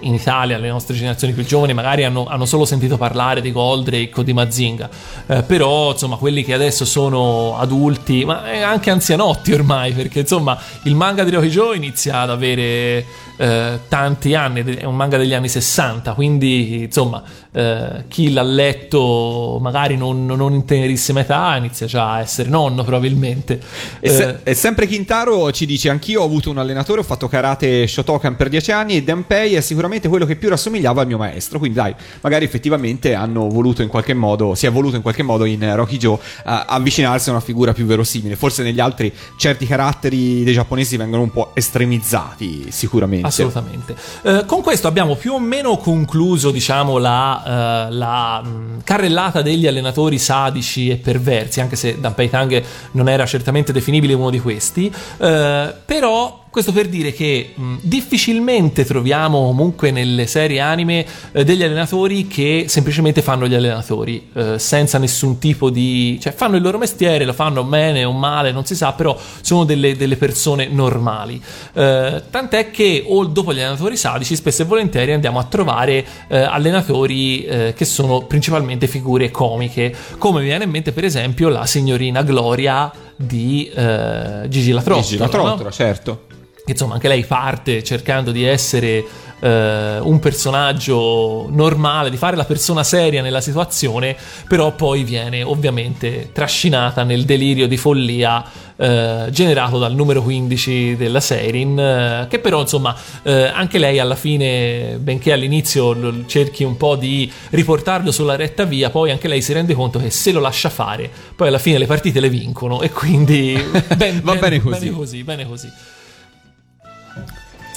[0.00, 4.20] in Italia le nostre generazioni più giovani magari hanno, hanno solo sentito parlare di Goldrake
[4.20, 4.90] o di Mazinga.
[5.28, 10.94] Eh, però, insomma, quelli che adesso sono adulti, ma anche anzianotti ormai, perché insomma il
[10.94, 13.06] manga di Rocky Joe inizia ad avere
[13.38, 17.22] eh, tanti anni, è un manga degli anni 60, quindi insomma
[17.54, 22.82] eh, chi l'ha letto magari non, non in tenerissima età inizia già a essere nonno
[22.82, 23.60] probabilmente.
[24.00, 27.86] E, se- e sempre Kintaro ci dice: Anch'io ho avuto un allenatore, ho fatto karate
[27.86, 31.60] Shotokan per dieci anni e Danpei è sicuramente quello che più rassomigliava al mio maestro.
[31.60, 35.44] Quindi, dai, magari effettivamente hanno voluto in qualche modo, si è voluto in qualche modo
[35.44, 38.34] in Rocky Joe eh, avvicinarsi a una figura più verosimile.
[38.34, 43.26] Forse negli altri certi caratteri dei giapponesi vengono un po' estremizzati, sicuramente.
[43.28, 43.94] Assolutamente.
[44.22, 49.66] Eh, con questo abbiamo più o meno concluso, diciamo, la, eh, la, mh, carrellata degli
[49.66, 54.92] allenatori sadici e perversi, anche se Danpei Tang non era certamente definibile uno di questi.
[55.18, 61.64] Eh, però questo per dire che mh, difficilmente troviamo comunque nelle serie anime eh, degli
[61.64, 66.16] allenatori che semplicemente fanno gli allenatori, eh, senza nessun tipo di...
[66.22, 69.64] cioè fanno il loro mestiere, lo fanno bene o male, non si sa, però sono
[69.64, 71.42] delle, delle persone normali.
[71.72, 76.38] Eh, tant'è che o dopo gli allenatori sadici spesso e volentieri andiamo a trovare eh,
[76.38, 81.66] allenatori eh, che sono principalmente figure comiche, come mi viene in mente per esempio la
[81.66, 85.02] signorina Gloria di eh, Gigi La Trottola.
[85.02, 85.30] Gigi la no?
[85.30, 86.26] trottola, certo.
[86.66, 89.04] Insomma anche lei parte cercando di essere
[89.40, 94.16] eh, un personaggio normale, di fare la persona seria nella situazione,
[94.48, 98.42] però poi viene ovviamente trascinata nel delirio di follia
[98.76, 104.16] eh, generato dal numero 15 della Seirin, eh, che però insomma eh, anche lei alla
[104.16, 109.52] fine, benché all'inizio cerchi un po' di riportarlo sulla retta via, poi anche lei si
[109.52, 112.90] rende conto che se lo lascia fare, poi alla fine le partite le vincono e
[112.90, 113.62] quindi
[113.96, 114.78] ben- Va bene così.
[114.78, 115.68] bene così, bene così.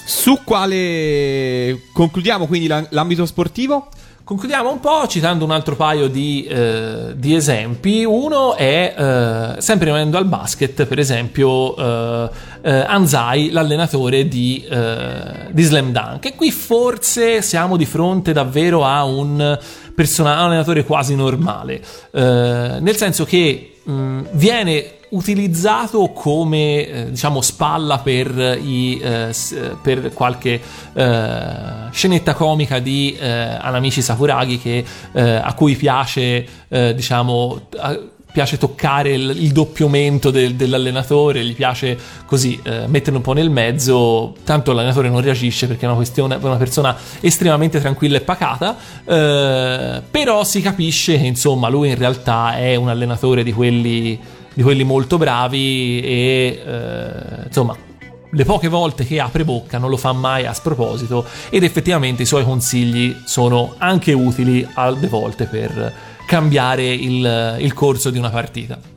[0.09, 3.89] Su quale concludiamo quindi la- l'ambito sportivo?
[4.23, 8.05] Concludiamo un po' citando un altro paio di, eh, di esempi.
[8.05, 12.29] Uno è, eh, sempre rimanendo al basket, per esempio, eh,
[12.61, 16.25] eh, Anzai, l'allenatore di, eh, di Slam Dunk.
[16.25, 21.81] E qui forse siamo di fronte davvero a un a un allenatore quasi normale,
[22.11, 29.33] eh, nel senso che mh, viene utilizzato come eh, diciamo spalla per, i, eh,
[29.81, 30.59] per qualche
[30.93, 34.83] eh, scenetta comica di eh, Anamichi Sakuragi che,
[35.13, 37.99] eh, a cui piace eh, diciamo a-
[38.37, 41.97] piace toccare il, il doppiamento del- dell'allenatore gli piace
[42.27, 44.35] così eh, metterlo un po' nel mezzo.
[44.43, 50.01] Tanto l'allenatore non reagisce perché è una, questione, una persona estremamente tranquilla e pacata eh,
[50.11, 54.19] però si capisce che insomma lui in realtà è un allenatore di quelli
[54.57, 57.77] di quelli molto bravi e eh, insomma
[58.31, 62.25] le poche volte che apre bocca non lo fa mai a sproposito ed effettivamente i
[62.25, 65.93] suoi consigli sono anche utili alle volte per
[66.25, 68.96] cambiare il, il corso di una partita.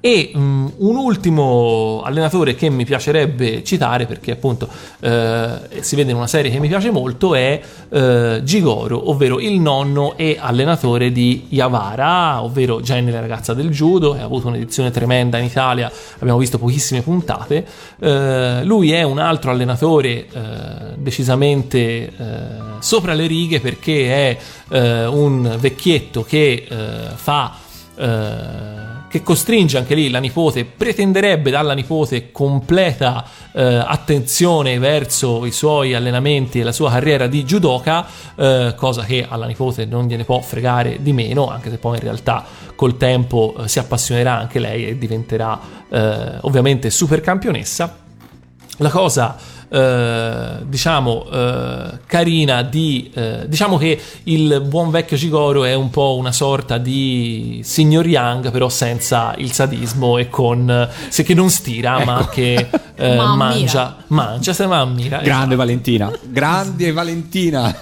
[0.00, 4.68] E mm, un ultimo allenatore che mi piacerebbe citare, perché appunto
[5.00, 9.58] eh, si vede in una serie che mi piace molto, è eh, Gigoro, ovvero il
[9.58, 14.92] nonno e allenatore di Yavara, ovvero Jenny la ragazza del judo, che ha avuto un'edizione
[14.92, 17.66] tremenda in Italia, abbiamo visto pochissime puntate.
[17.98, 20.26] Eh, lui è un altro allenatore eh,
[20.96, 22.12] decisamente eh,
[22.78, 24.38] sopra le righe perché è
[24.68, 26.66] eh, un vecchietto che
[27.14, 27.66] fa
[29.08, 35.94] che costringe anche lì la nipote, pretenderebbe dalla nipote completa eh, attenzione verso i suoi
[35.94, 38.06] allenamenti e la sua carriera di judoka,
[38.36, 42.02] eh, cosa che alla nipote non gliene può fregare di meno, anche se poi in
[42.02, 42.44] realtà
[42.74, 48.06] col tempo eh, si appassionerà anche lei e diventerà eh, ovviamente super campionessa.
[48.80, 49.36] La cosa
[49.68, 56.16] eh, diciamo eh, carina di eh, diciamo che il buon vecchio Gigoro è un po'
[56.16, 61.50] una sorta di signor Young però senza il sadismo e con eh, se che non
[61.50, 66.10] stira ma che eh, Ma mangia mangia se ma ammira Grande Valentina.
[66.22, 67.78] Grande Valentina.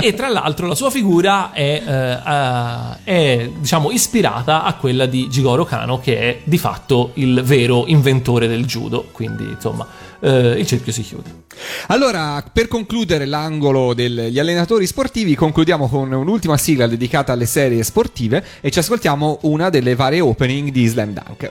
[0.00, 5.28] e tra l'altro la sua figura è, eh, eh, è, diciamo ispirata a quella di
[5.28, 9.86] Jigoro Kano che è di fatto il vero inventore del judo quindi insomma
[10.20, 11.44] eh, il cerchio si chiude
[11.88, 18.44] Allora, per concludere l'angolo degli allenatori sportivi, concludiamo con un'ultima sigla dedicata alle serie sportive
[18.60, 21.50] e ci ascoltiamo una delle varie opening di Slam Dunk.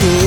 [0.00, 0.19] 持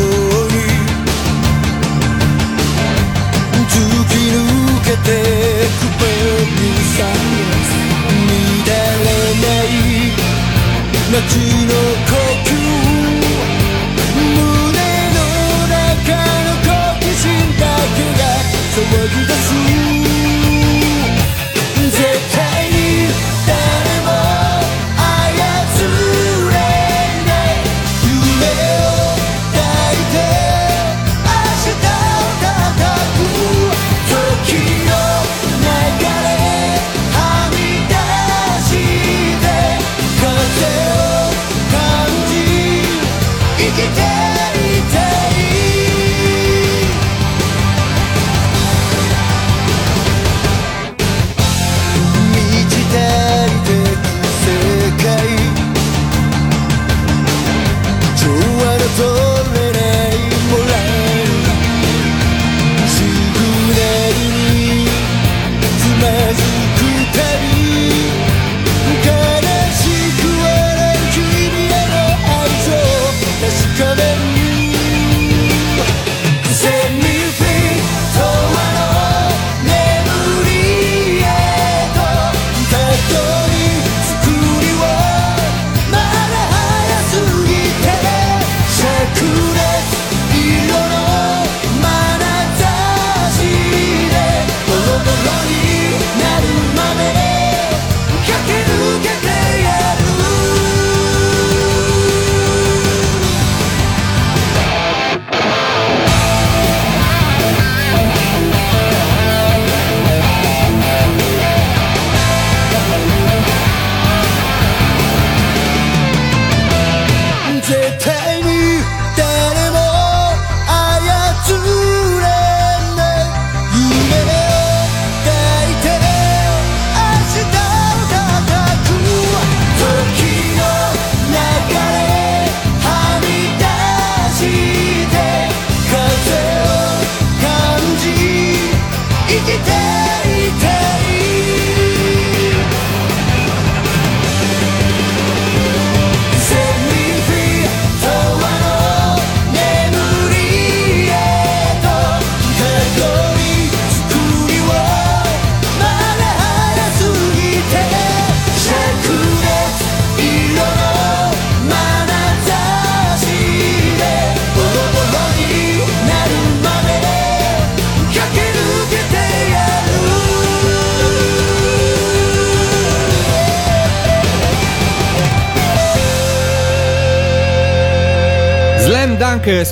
[11.13, 11.82] latino.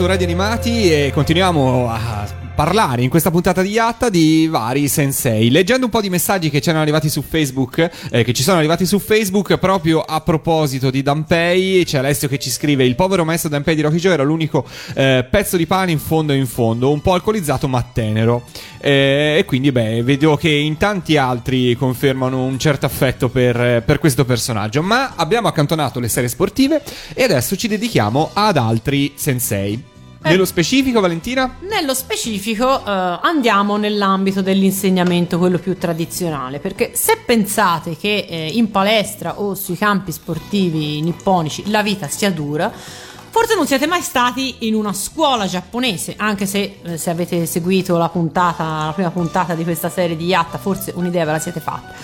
[0.01, 5.51] Su Radio Animati e continuiamo a parlare in questa puntata di Yatta di vari sensei.
[5.51, 8.57] Leggendo un po' di messaggi che ci erano arrivati su Facebook, eh, che ci sono
[8.57, 13.23] arrivati su Facebook proprio a proposito di Danpei, c'è Alessio che ci scrive: Il povero
[13.23, 16.91] maestro Danpei di Rocky Joe era l'unico eh, pezzo di pane in fondo in fondo,
[16.91, 18.45] un po' alcolizzato ma tenero.
[18.79, 23.99] Eh, e quindi, beh, vedo che in tanti altri confermano un certo affetto per, per
[23.99, 24.81] questo personaggio.
[24.81, 26.81] Ma abbiamo accantonato le serie sportive
[27.13, 29.90] e adesso ci dedichiamo ad altri sensei.
[30.23, 31.55] Nello specifico, Valentina?
[31.61, 38.69] Nello specifico eh, andiamo nell'ambito dell'insegnamento, quello più tradizionale, perché se pensate che eh, in
[38.69, 44.67] palestra o sui campi sportivi nipponici la vita sia dura, forse non siete mai stati
[44.67, 49.55] in una scuola giapponese, anche se eh, se avete seguito la puntata, la prima puntata
[49.55, 51.95] di questa serie di Yatta, forse un'idea ve la siete fatta.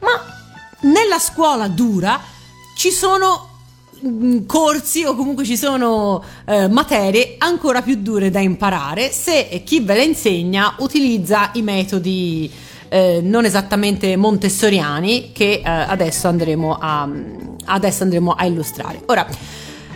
[0.00, 0.10] Ma
[0.82, 2.20] nella scuola dura
[2.76, 3.51] ci sono
[4.46, 9.94] corsi o comunque ci sono eh, materie ancora più dure da imparare se chi ve
[9.94, 12.50] le insegna utilizza i metodi
[12.88, 17.08] eh, non esattamente montessoriani che eh, adesso, andremo a,
[17.64, 19.00] adesso andremo a illustrare.
[19.06, 19.26] Ora,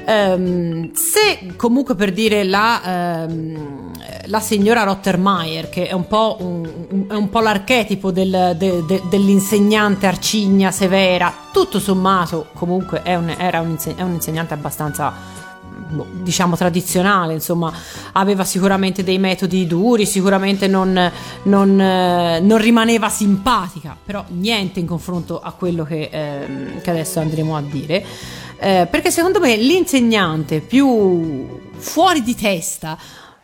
[0.06, 3.90] ehm, se comunque per dire la, ehm,
[4.26, 8.84] la signora Rottermeier, che è un po', un- un- è un po l'archetipo del- de-
[8.86, 15.12] de- dell'insegnante arcigna, severa, tutto sommato comunque è un, era un, è un insegnante abbastanza
[15.88, 17.72] boh, diciamo tradizionale, insomma,
[18.12, 21.10] aveva sicuramente dei metodi duri, sicuramente non,
[21.44, 27.20] non, eh, non rimaneva simpatica, però niente in confronto a quello che, ehm, che adesso
[27.20, 28.04] andremo a dire.
[28.58, 32.96] Eh, perché secondo me l'insegnante più fuori di testa,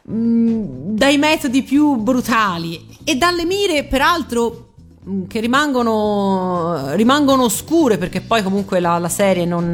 [0.02, 8.22] mh, dai metodi più brutali e dalle mire peraltro mh, che rimangono, rimangono oscure perché
[8.22, 9.70] poi comunque la, la serie non,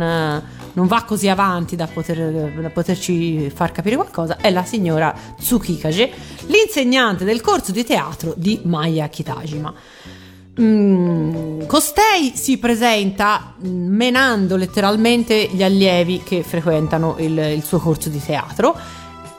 [0.73, 6.11] non va così avanti da, poter, da poterci far capire qualcosa, è la signora Tsukikage,
[6.47, 9.73] l'insegnante del corso di teatro di Maya Kitajima.
[10.61, 18.09] Mm, costei si presenta mm, menando letteralmente gli allievi che frequentano il, il suo corso
[18.09, 18.77] di teatro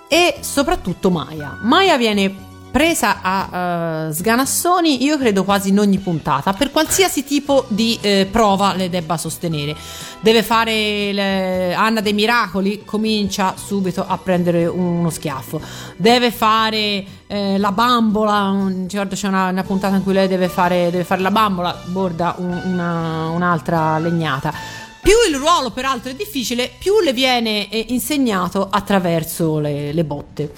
[0.07, 1.57] e soprattutto Maya.
[1.61, 7.65] Maya viene presa a eh, sganassoni, io credo quasi in ogni puntata, per qualsiasi tipo
[7.67, 9.75] di eh, prova le debba sostenere.
[10.21, 15.59] Deve fare le- Anna dei Miracoli, comincia subito a prendere uno schiaffo.
[15.95, 20.89] Deve fare eh, la bambola, un- c'è una, una puntata in cui lei deve fare,
[20.91, 24.53] deve fare la bambola, borda un- una- un'altra legnata.
[25.01, 30.53] Più il ruolo peraltro è difficile, più le viene eh, insegnato attraverso le, le botte.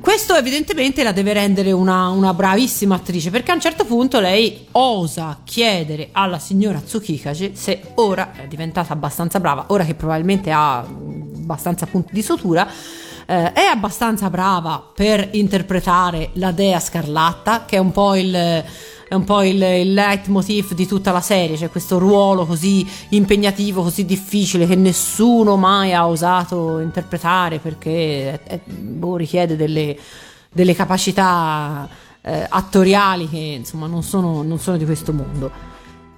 [0.00, 4.66] Questo evidentemente la deve rendere una, una bravissima attrice perché a un certo punto lei
[4.72, 10.84] osa chiedere alla signora Tsukikage se ora è diventata abbastanza brava, ora che probabilmente ha
[10.86, 12.68] mm, abbastanza punti di sutura,
[13.26, 18.64] eh, è abbastanza brava per interpretare la dea scarlatta che è un po' il
[19.10, 23.82] è un po' il, il leitmotiv di tutta la serie, c'è questo ruolo così impegnativo,
[23.82, 29.98] così difficile che nessuno mai ha osato interpretare perché è- è- boh, richiede delle,
[30.48, 31.88] delle capacità
[32.20, 35.50] eh, attoriali che insomma non sono, non sono di questo mondo.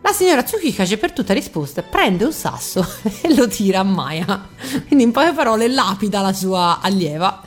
[0.02, 2.86] La signora Tsukikage per tutta risposta prende un sasso
[3.22, 4.48] e lo tira a Maya,
[4.86, 7.40] quindi in poche parole lapida la sua allieva.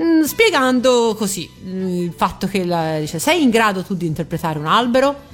[0.00, 4.58] Mm, spiegando così mm, il fatto che la- dice sei in grado tu di interpretare
[4.58, 5.26] un albero?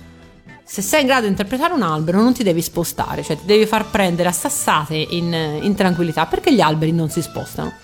[0.64, 3.66] Se sei in grado di interpretare un albero non ti devi spostare cioè ti devi
[3.66, 7.74] far prendere a sassate in, in tranquillità perché gli alberi non si spostano?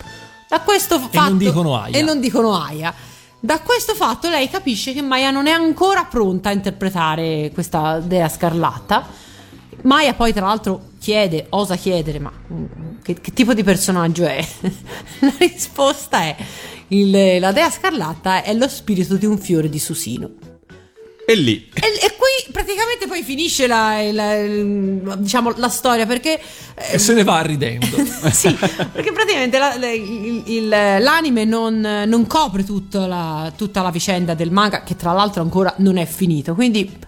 [0.48, 1.96] Da questo fatto non dicono aia.
[1.98, 2.92] e non dicono aia.
[3.38, 8.28] Da questo fatto lei capisce che Maya non è ancora pronta a interpretare questa dea
[8.28, 9.06] scarlatta
[9.82, 12.64] Maya poi tra l'altro chiede, osa chiedere, ma mm,
[13.02, 14.46] che, che tipo di personaggio è?
[15.20, 16.36] La risposta è,
[16.88, 20.30] il- la dea scarlatta è lo spirito di un fiore di Susino.
[21.26, 21.68] E lì.
[21.72, 26.40] E, e qui praticamente poi finisce la, la- il- diciamo, la storia perché...
[26.74, 27.86] eh, E se ne va ridendo.
[28.32, 28.52] sì,
[28.92, 34.34] perché praticamente la- la- il- il- l'anime non, non copre tutta la, tutta la vicenda
[34.34, 36.54] del manga, che tra l'altro ancora non è finito.
[36.54, 36.98] Quindi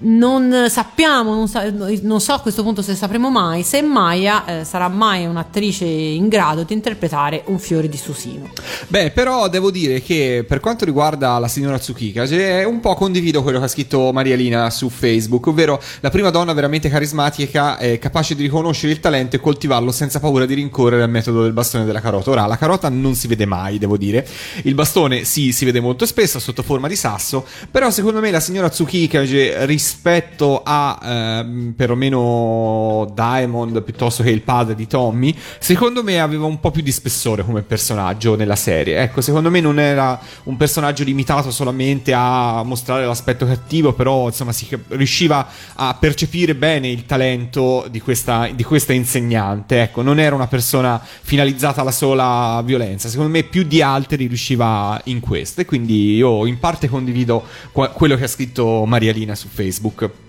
[0.00, 4.64] non sappiamo, non, sa- non so a questo punto se sapremo mai se Maya eh,
[4.64, 8.50] sarà mai un'attrice in grado di interpretare un fiore di Susino.
[8.88, 13.44] Beh, però devo dire che per quanto riguarda la signora Tsukikage, è un po' condivido
[13.44, 18.00] quello che ha scritto Maria Lina su Facebook, ovvero la prima donna veramente carismatica, eh,
[18.00, 21.84] capace di riconoscere il talento e coltivarlo senza paura di rincorrere al metodo del bastone
[21.84, 22.30] della carota.
[22.30, 24.26] Ora, la carota non si vede mai, devo dire.
[24.62, 28.40] Il bastone sì, si vede molto spesso sotto forma di sasso, però secondo me la
[28.40, 36.20] signora Tsukikage rispetto a ehm, perlomeno Diamond piuttosto che il padre di Tommy, secondo me
[36.20, 39.02] aveva un po' più di spessore come personaggio nella serie.
[39.02, 44.52] Ecco, secondo me non era un personaggio limitato solamente a mostrare l'aspetto cattivo, però insomma
[44.52, 49.82] si riusciva a percepire bene il talento di questa, di questa insegnante.
[49.82, 53.10] Ecco, non era una persona finalizzata alla sola violenza.
[53.10, 58.16] Secondo me più di altri riusciva in questo e quindi io in parte condivido quello
[58.16, 59.72] che ha scritto Maria Lina su Facebook.
[59.74, 60.23] Facebooka.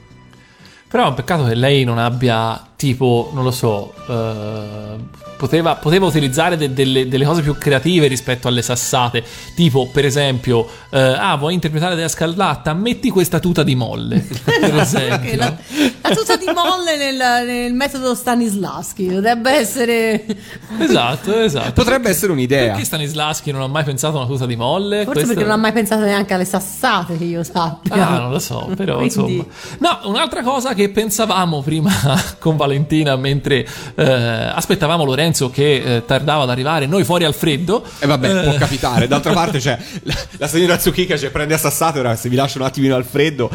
[0.96, 6.06] Però è un peccato che lei non abbia, tipo, non lo so, eh, poteva, poteva
[6.06, 9.22] utilizzare de- delle, delle cose più creative rispetto alle sassate.
[9.56, 12.74] Tipo, per esempio, eh, ah, vuoi interpretare Dea Scarlatta?
[12.74, 15.36] Metti questa tuta di molle, per esempio.
[15.36, 15.54] la,
[16.02, 20.24] la tuta di molle nel, nel metodo Stanislavski dovrebbe essere
[20.80, 21.74] Esatto, esatto.
[21.74, 22.68] Potrebbe essere un'idea.
[22.68, 25.04] Perché Stanislavski non ha mai pensato a una tuta di molle?
[25.04, 28.32] forse Questo- perché non ha mai pensato neanche alle sassate che io sappia Ah, non
[28.32, 29.46] lo so, però Quindi- insomma.
[29.80, 31.92] No, un'altra cosa che pensavamo prima
[32.40, 37.84] con Valentina mentre eh, aspettavamo Lorenzo che eh, tardava ad arrivare, noi fuori al freddo.
[38.00, 39.08] E vabbè, Eh, può capitare.
[39.08, 42.00] D'altra parte, cioè, la, la signora Tsukika ci prende a sassate.
[42.00, 43.50] Ora, se vi lascio un attimino al freddo,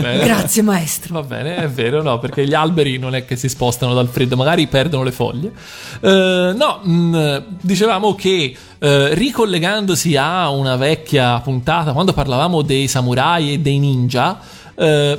[0.00, 0.24] bene.
[0.24, 3.94] grazie maestro Va bene, è vero, no, perché gli alberi non è che si spostano
[3.94, 5.52] dal freddo, magari perdono le foglie.
[6.00, 13.54] Eh, no, mh, dicevamo che eh, ricollegandosi a una vecchia puntata, quando parlavamo dei samurai
[13.54, 14.38] e dei ninja,
[14.74, 15.18] eh,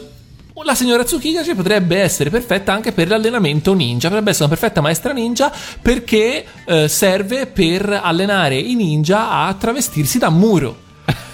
[0.64, 5.14] la signora Tsukikaze potrebbe essere perfetta anche per l'allenamento ninja, potrebbe essere una perfetta maestra
[5.14, 5.52] ninja
[5.82, 10.86] perché eh, serve per allenare i ninja a travestirsi da muro.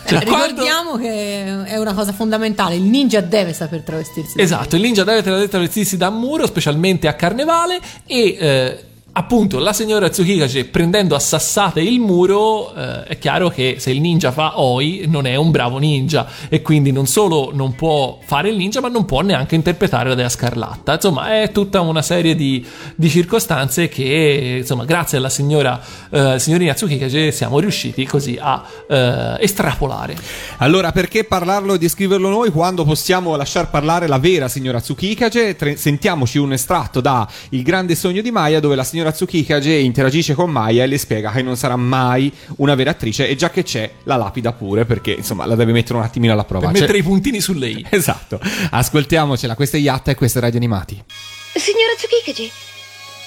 [0.06, 4.76] Cioè, Eh, quando- ricordiamo che è una cosa fondamentale il ninja deve saper travestirsi Esatto,
[4.76, 8.84] il ninja deve tra- travestirsi da muro, specialmente a carnevale, e eh,
[9.16, 14.02] appunto la signora Tsukikaze prendendo a sassate il muro, eh, è chiaro che se il
[14.02, 18.50] ninja fa oi non è un bravo ninja e quindi non solo non può fare
[18.50, 20.94] il ninja, ma non può neanche interpretare la Dea Scarlatta.
[20.94, 26.74] Insomma, è tutta una serie di, di circostanze che, insomma, grazie alla signora eh, signorina
[26.74, 30.16] Tsukikaze siamo riusciti così a eh, estrapolare.
[30.58, 35.56] Allora, perché parlarlo e descriverlo noi quando possiamo lasciar parlare la vera signora Tsukikage?
[35.56, 40.34] Tre- sentiamoci un estratto da Il grande sogno di Maya, dove la signora Tsukikage interagisce
[40.34, 43.64] con Maya e le spiega che non sarà mai una vera attrice e già che
[43.64, 46.70] c'è, la lapida pure, perché insomma la deve mettere un attimino alla prova.
[46.70, 47.86] Per mettere i puntini su lei.
[48.04, 48.40] Esatto.
[48.72, 51.02] Ascoltiamocela, questa è Yatta e questa è Radio Animati.
[51.54, 52.52] Signora Tsukikaji,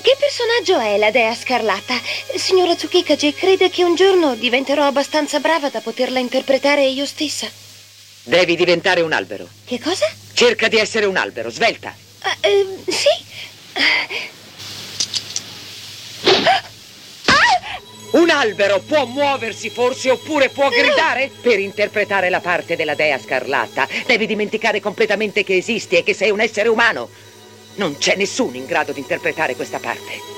[0.03, 1.95] che personaggio è la dea scarlatta?
[2.37, 7.49] Signora Tsukikaji, crede che un giorno diventerò abbastanza brava da poterla interpretare io stessa?
[8.23, 9.49] Devi diventare un albero.
[9.65, 10.07] Che cosa?
[10.33, 11.95] Cerca di essere un albero, svelta.
[12.21, 13.25] Ah, ehm, sì?
[18.13, 21.31] Un albero può muoversi forse oppure può gridare?
[21.41, 26.31] Per interpretare la parte della dea scarlatta devi dimenticare completamente che esisti e che sei
[26.31, 27.09] un essere umano.
[27.75, 30.35] Non c'è nessuno in grado di interpretare questa parte.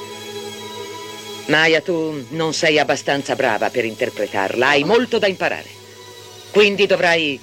[1.47, 5.69] Maya, tu non sei abbastanza brava per interpretarla, hai molto da imparare.
[6.51, 7.39] Quindi dovrai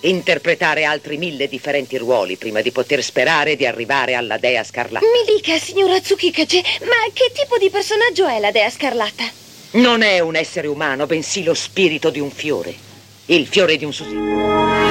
[0.00, 5.06] interpretare altri mille differenti ruoli prima di poter sperare di arrivare alla dea scarlatta.
[5.06, 9.24] Mi dica, signora Tsukikaji, ma che tipo di personaggio è la dea scarlatta?
[9.72, 12.74] Non è un essere umano, bensì lo spirito di un fiore.
[13.26, 14.85] Il fiore di un susino.「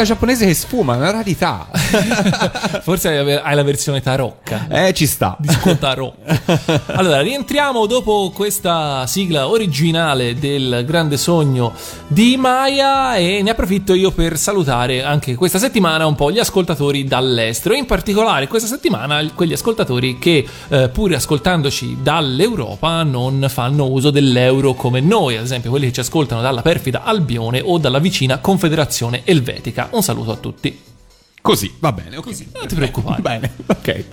[0.00, 1.66] sigla giapponese che sfuma, una rarità.
[2.82, 4.66] Forse hai la versione tarocca.
[4.68, 5.36] Eh, ci sta.
[5.40, 6.38] Disco tarocca.
[6.86, 11.72] Allora, rientriamo dopo questa sigla originale del grande sogno
[12.06, 17.04] di Maya e ne approfitto io per salutare anche questa settimana un po' gli ascoltatori
[17.04, 24.10] dall'estero, in particolare questa settimana quegli ascoltatori che eh, pur ascoltandoci dall'Europa non fanno uso
[24.10, 28.38] dell'euro come noi, ad esempio quelli che ci ascoltano dalla perfida Albione o dalla vicina
[28.38, 29.88] Confederazione Elvetica.
[29.92, 30.89] Un saluto a tutti.
[31.42, 32.26] Così, va bene, ok.
[32.54, 33.22] Non ti preoccupare.
[33.22, 34.04] Bene, ok.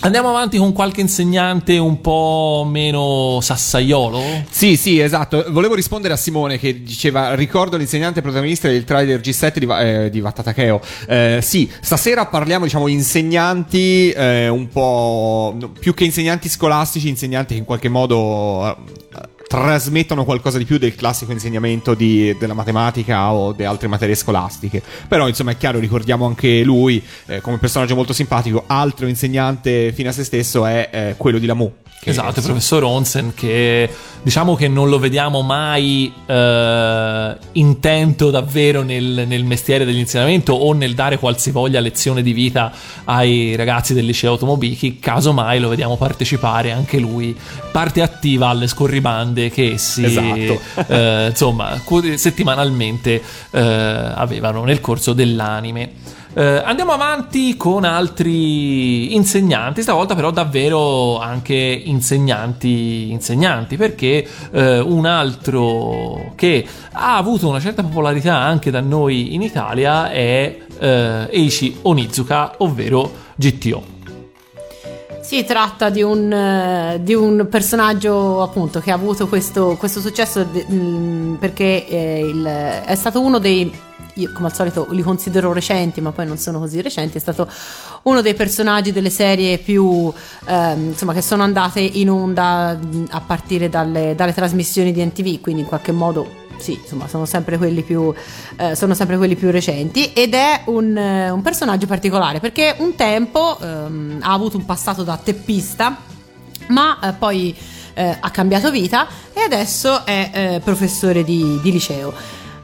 [0.00, 4.20] Andiamo avanti con qualche insegnante un po' meno sassaiolo?
[4.50, 5.44] Sì, sì, esatto.
[5.48, 10.20] Volevo rispondere a Simone che diceva: Ricordo l'insegnante protagonista del trailer G7 di, eh, di
[10.20, 10.80] Vattatakeo.
[11.08, 17.60] Eh, sì, stasera parliamo, diciamo, insegnanti eh, un po' più che insegnanti scolastici, insegnanti che
[17.60, 18.76] in qualche modo.
[19.46, 24.82] Trasmettono qualcosa di più del classico insegnamento di- della matematica o di altre materie scolastiche.
[25.06, 28.64] Però, insomma, è chiaro, ricordiamo anche lui eh, come personaggio molto simpatico.
[28.66, 31.72] Altro insegnante fine a se stesso è eh, quello di Lamu.
[32.08, 33.90] Esatto, il professor Onsen che
[34.22, 40.94] diciamo che non lo vediamo mai eh, intento davvero nel, nel mestiere dell'insegnamento o nel
[40.94, 42.70] dare qualsivoglia lezione di vita
[43.04, 47.36] ai ragazzi del liceo Automobichi, casomai lo vediamo partecipare anche lui,
[47.72, 50.60] parte attiva alle scorribande che essi Esatto.
[50.88, 51.80] eh, insomma
[52.16, 56.14] settimanalmente eh, avevano nel corso dell'anime.
[56.38, 65.06] Eh, andiamo avanti con altri insegnanti, stavolta però davvero anche insegnanti, insegnanti perché eh, un
[65.06, 71.78] altro che ha avuto una certa popolarità anche da noi in Italia è eh, Eiichi
[71.82, 73.95] Onizuka, ovvero GTO.
[75.26, 80.44] Si tratta di un, eh, di un personaggio appunto che ha avuto questo, questo successo
[80.46, 83.68] mh, perché eh, il- è stato uno dei,
[84.14, 87.48] io come al solito li considero recenti ma poi non sono così recenti, è stato
[88.02, 90.12] uno dei personaggi delle serie più
[90.46, 95.40] ehm, insomma che sono andate in onda mh, a partire dalle, dalle trasmissioni di NTV,
[95.40, 98.12] quindi in qualche modo sì, insomma, sono sempre quelli più,
[98.56, 102.94] eh, sono sempre quelli più recenti ed è un, eh, un personaggio particolare perché un
[102.94, 105.96] tempo ehm, ha avuto un passato da teppista,
[106.68, 107.56] ma eh, poi
[107.94, 112.12] eh, ha cambiato vita e adesso è eh, professore di, di liceo.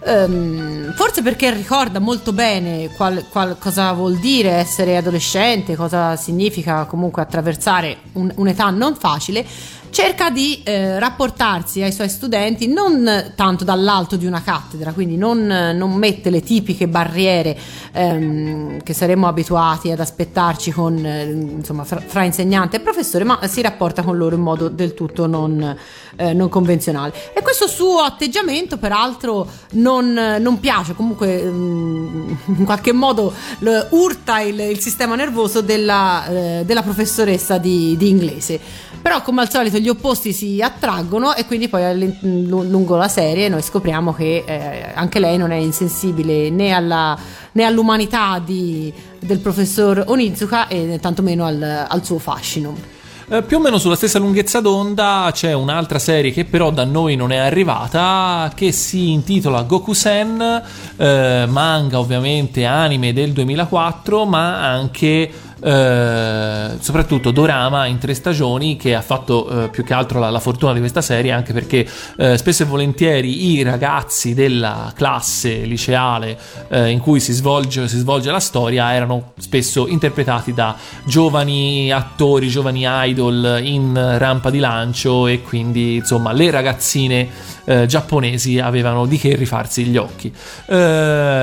[0.04, 6.84] Ehm, forse perché ricorda molto bene qual- qual- cosa vuol dire essere adolescente, cosa significa
[6.86, 9.46] comunque attraversare un- un'età non facile
[9.92, 15.44] cerca di eh, rapportarsi ai suoi studenti non tanto dall'alto di una cattedra, quindi non,
[15.46, 17.56] non mette le tipiche barriere
[17.92, 23.38] ehm, che saremmo abituati ad aspettarci con, eh, insomma, fra, fra insegnante e professore, ma
[23.46, 25.76] si rapporta con loro in modo del tutto non,
[26.16, 27.12] eh, non convenzionale.
[27.34, 34.40] E questo suo atteggiamento, peraltro, non, non piace, comunque mm, in qualche modo lo- urta
[34.40, 38.58] il, il sistema nervoso della, eh, della professoressa di, di inglese.
[39.02, 43.60] Però, come al solito, gli opposti si attraggono e quindi poi lungo la serie noi
[43.60, 47.18] scopriamo che eh, anche lei non è insensibile né, alla-
[47.52, 53.00] né all'umanità di- del professor Onizuka e tantomeno al, al suo fascino.
[53.28, 57.16] Eh, più o meno sulla stessa lunghezza d'onda c'è un'altra serie che però da noi
[57.16, 60.62] non è arrivata che si intitola Gokusen,
[60.96, 65.30] eh, manga ovviamente anime del 2004 ma anche
[65.64, 70.40] eh, soprattutto Dorama in tre stagioni che ha fatto eh, più che altro la, la
[70.40, 71.86] fortuna di questa serie anche perché
[72.16, 76.36] eh, spesso e volentieri i ragazzi della classe liceale
[76.68, 82.48] eh, in cui si svolge, si svolge la storia erano spesso interpretati da giovani attori,
[82.48, 87.28] giovani idol in rampa di lancio e quindi insomma le ragazzine
[87.64, 90.32] eh, giapponesi avevano di che rifarsi gli occhi.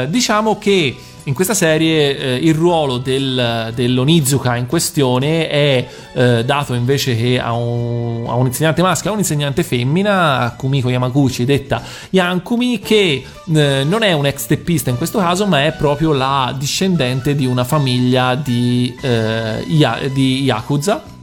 [0.09, 0.95] Diciamo che
[1.29, 7.39] in questa serie eh, il ruolo del, dell'Onizuka in questione è eh, dato invece che
[7.39, 13.23] a un, a un insegnante maschio, a un insegnante femmina, Kumiko Yamaguchi, detta Yankumi, che
[13.53, 17.45] eh, non è un ex teppista in questo caso, ma è proprio la discendente di
[17.45, 19.63] una famiglia di, eh,
[20.11, 21.17] di Yakuza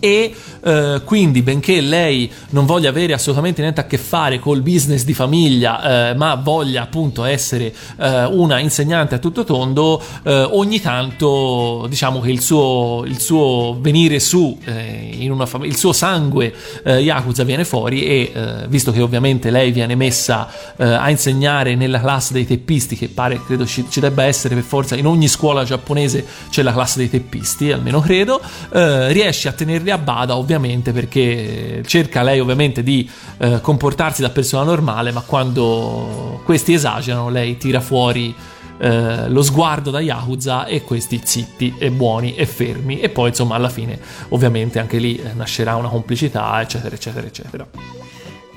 [0.00, 5.04] e eh, quindi benché lei non voglia avere assolutamente niente a che fare col business
[5.04, 10.80] di famiglia eh, ma voglia appunto essere eh, una insegnante a tutto tondo eh, ogni
[10.80, 16.52] tanto diciamo che il suo, il suo venire su eh, fam- il suo sangue
[16.84, 18.32] eh, Yakuza viene fuori e
[18.68, 23.66] visto che ovviamente lei viene messa a insegnare nella classe dei teppisti che pare credo
[23.66, 27.72] ci, ci debba essere per forza in ogni scuola giapponese c'è la classe dei teppisti
[27.72, 33.08] almeno credo riesce a tenerli a bada ovviamente perché cerca lei ovviamente di
[33.38, 38.34] eh, comportarsi da persona normale ma quando questi esagerano lei tira fuori
[38.78, 43.00] eh, lo sguardo da Yakuza e questi zitti e buoni e fermi.
[43.00, 43.98] E poi insomma alla fine
[44.28, 47.66] ovviamente anche lì eh, nascerà una complicità eccetera eccetera eccetera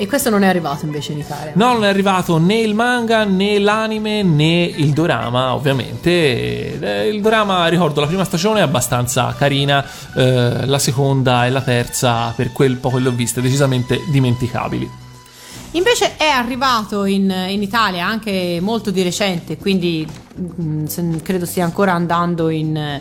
[0.01, 1.51] E questo non è arrivato invece in Italia.
[1.53, 6.09] No, non è arrivato né il manga né l'anime né il dorama, ovviamente.
[7.07, 12.33] Il dorama, ricordo, la prima stagione è abbastanza carina, eh, la seconda e la terza,
[12.35, 14.89] per quel poco che l'ho vista, decisamente dimenticabili.
[15.73, 20.05] Invece è arrivato in, in Italia anche molto di recente, quindi
[20.59, 22.99] mm, se- credo stia ancora andando in,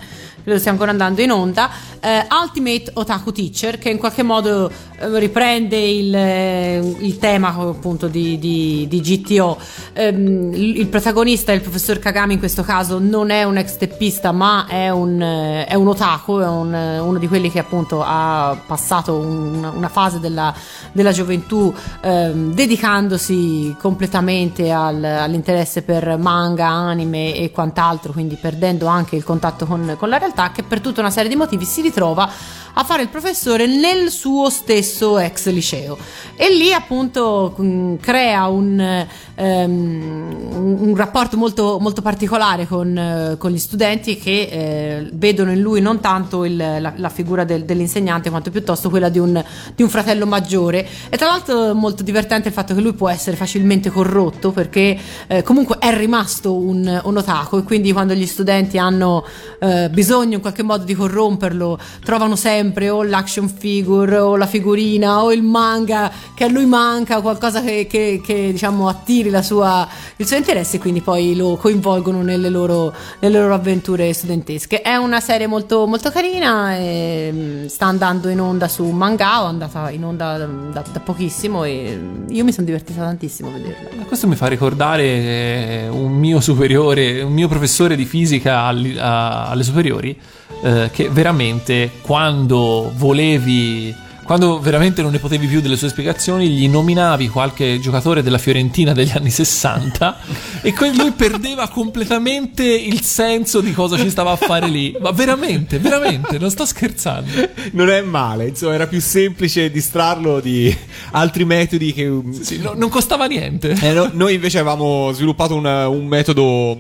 [0.50, 1.70] credo stia ancora andando in onda,
[2.00, 8.08] eh, Ultimate Otaku Teacher, che in qualche modo eh, riprende il, eh, il tema appunto
[8.08, 9.56] di, di- di GTO.
[9.92, 14.32] Ehm, il, il protagonista, il professor Kagami in questo caso, non è un ex teppista,
[14.32, 18.02] ma è un, eh, è un otaku, è un, eh, uno di quelli che appunto
[18.04, 20.52] ha passato un- una fase della,
[20.92, 29.14] della gioventù ehm, dedicandosi completamente al- all'interesse per manga, anime e quant'altro, quindi perdendo anche
[29.16, 32.28] il contatto con, con la realtà, che per tutta una serie di motivi si ritrova
[32.74, 35.98] a fare il professore nel suo stesso ex liceo.
[36.36, 43.50] E lì appunto mh, crea un, ehm, un- rapporto molto, molto particolare con, eh, con
[43.50, 48.30] gli studenti che eh, vedono in lui non tanto il- la, la figura del- dell'insegnante
[48.30, 49.42] quanto piuttosto quella di un,
[49.74, 50.86] di un fratello maggiore.
[51.08, 55.42] E tra l'altro molto divertente il fatto che lui può essere facilmente corrotto perché eh,
[55.42, 59.24] comunque è rimasto un, un otaku e quindi quando gli studenti hanno
[59.60, 62.59] eh, bisogno in qualche modo di corromperlo trovano sempre
[62.90, 67.86] o l'action figure o la figurina o il manga che a lui manca qualcosa che,
[67.88, 72.92] che- che, diciamo attiri sua- il suo interesse e quindi poi lo coinvolgono nelle loro,
[73.20, 74.82] nelle loro avventure studentesche.
[74.82, 79.48] È una serie molto, molto carina e mm, sta andando in onda su Mangao è
[79.48, 80.36] andata in onda
[80.72, 84.04] da, da pochissimo e io mi sono divertita tantissimo a vederla.
[84.04, 90.18] Questo mi fa ricordare eh, un mio superiore, un mio professore di fisica alle superiori,
[90.62, 93.94] eh, che veramente quando volevi.
[94.24, 98.92] Quando veramente non ne potevi più delle sue spiegazioni, gli nominavi qualche giocatore della Fiorentina
[98.92, 100.18] degli anni 60
[100.62, 104.94] e lui perdeva completamente il senso di cosa ci stava a fare lì.
[105.00, 107.28] Ma veramente, veramente, non sto scherzando.
[107.72, 110.72] Non è male, insomma, era più semplice distrarlo di
[111.10, 112.04] altri metodi che...
[112.06, 113.76] no- non costava niente.
[113.80, 116.78] Eh, no- noi invece avevamo sviluppato un, un metodo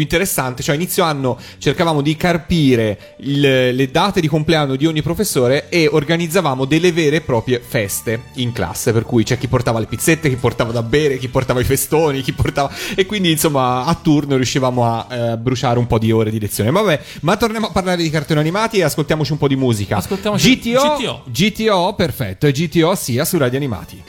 [0.00, 0.62] più interessante.
[0.62, 5.88] Cioè, inizio anno cercavamo di carpire il, le date di compleanno di ogni professore e
[5.90, 8.92] organizzavamo delle vere e proprie feste in classe.
[8.92, 12.22] Per cui c'è chi portava le pizzette, chi portava da bere, chi portava i festoni,
[12.22, 12.70] chi portava.
[12.94, 16.70] E quindi, insomma, a turno riuscivamo a eh, bruciare un po' di ore di lezione.
[16.70, 19.96] Ma vabbè, ma torniamo a parlare di cartoni animati e ascoltiamoci un po' di musica.
[19.96, 21.22] Ascoltiamoci GTO, GTO.
[21.26, 22.48] GTO perfetto.
[22.48, 24.02] GTO sia su Radio Animati.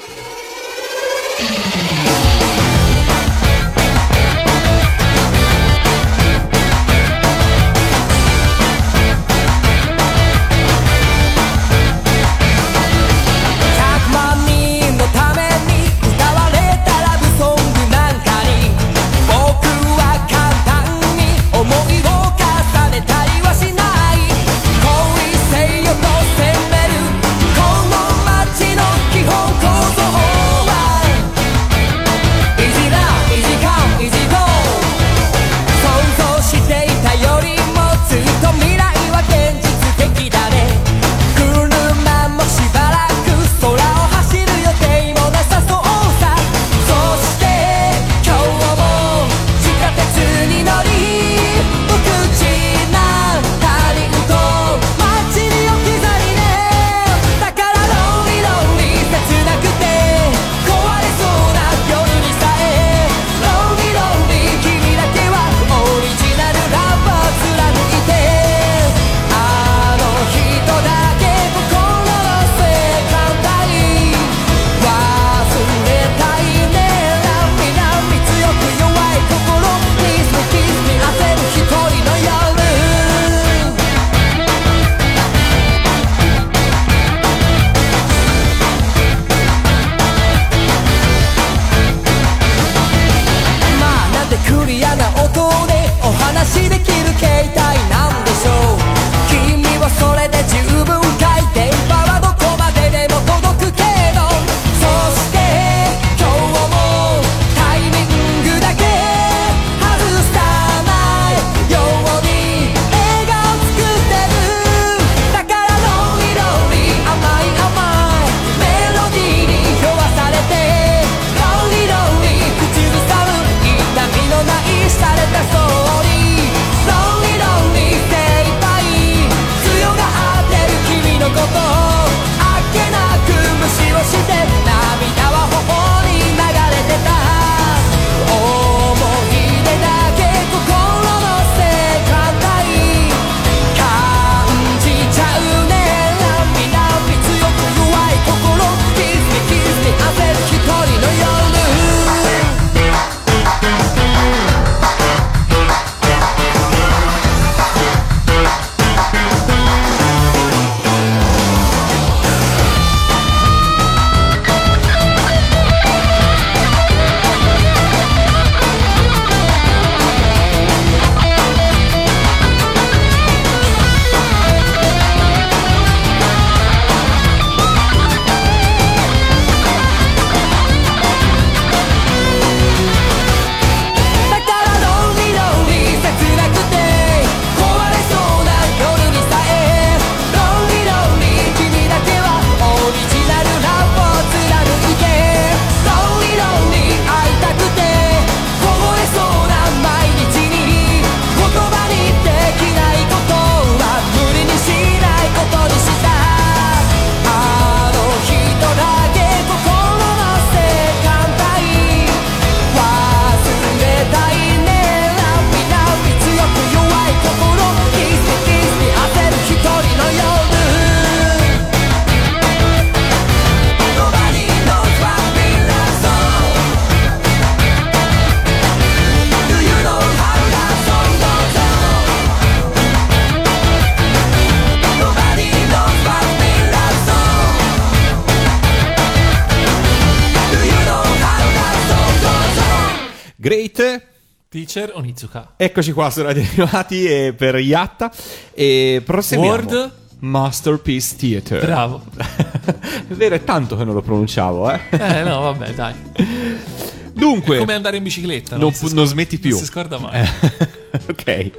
[245.11, 245.53] Onizuka.
[245.57, 248.11] Eccoci qua, sono arrivati e per Yatta.
[248.53, 249.53] E proseguiamo.
[249.53, 251.65] World Masterpiece Theater.
[251.65, 252.03] Bravo.
[252.15, 254.79] è vero, è tanto che non lo pronunciavo, eh.
[254.91, 255.93] Eh, no, vabbè, dai.
[257.13, 257.57] Dunque.
[257.57, 258.55] È come andare in bicicletta.
[258.55, 259.51] Non, non, scorda, non smetti più.
[259.51, 260.21] Non si scorda mai.
[261.09, 261.51] ok.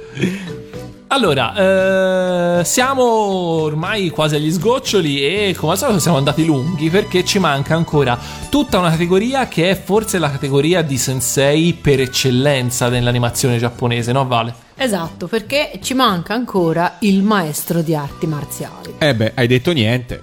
[1.13, 7.23] Allora, eh, siamo ormai quasi agli sgoccioli e come al solito siamo andati lunghi perché
[7.23, 8.17] ci manca ancora
[8.49, 14.25] tutta una categoria che è forse la categoria di sensei per eccellenza nell'animazione giapponese, no
[14.25, 14.55] Vale?
[14.73, 18.95] Esatto, perché ci manca ancora il maestro di arti marziali.
[18.97, 20.19] Eh beh, hai detto niente.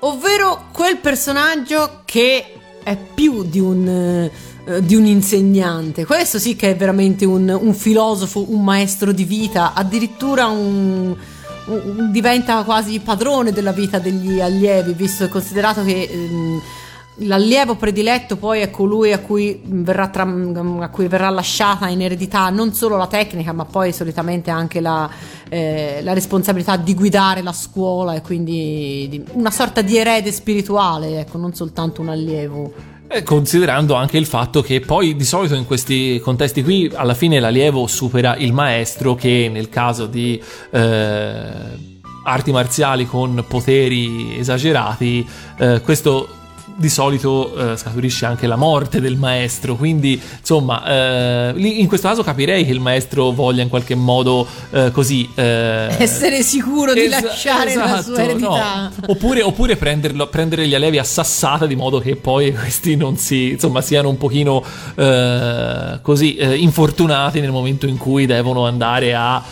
[0.00, 2.52] Ovvero quel personaggio che
[2.82, 4.30] è più di un,
[4.68, 6.04] eh, di un insegnante.
[6.04, 11.16] Questo sì che è veramente un, un filosofo, un maestro di vita, addirittura un,
[11.66, 16.60] un- diventa quasi padrone della vita degli allievi, visto e considerato che ehm,
[17.22, 20.10] l'allievo prediletto poi è colui a cui, tra-
[20.80, 25.08] a cui verrà lasciata in eredità non solo la tecnica, ma poi solitamente anche la,
[25.48, 31.20] eh, la responsabilità di guidare la scuola e quindi di- una sorta di erede spirituale,
[31.20, 32.96] ecco, non soltanto un allievo.
[33.10, 37.40] Eh, considerando anche il fatto che poi di solito in questi contesti qui alla fine
[37.40, 40.38] l'allievo supera il maestro che nel caso di
[40.70, 41.50] eh,
[42.24, 45.26] arti marziali con poteri esagerati
[45.58, 46.28] eh, questo
[46.78, 52.22] di solito eh, scaturisce anche la morte del maestro quindi insomma eh, in questo caso
[52.22, 57.74] capirei che il maestro voglia in qualche modo eh, così eh, Essere sicuro di lasciare
[57.74, 58.90] la esatto, sua eredità.
[58.96, 59.06] no.
[59.08, 63.50] Oppure, oppure prenderlo- prendere gli allievi a sassata di modo che poi questi non si,
[63.50, 64.62] insomma, siano un pochino
[64.94, 69.42] eh, così eh, infortunati nel momento in cui devono andare a,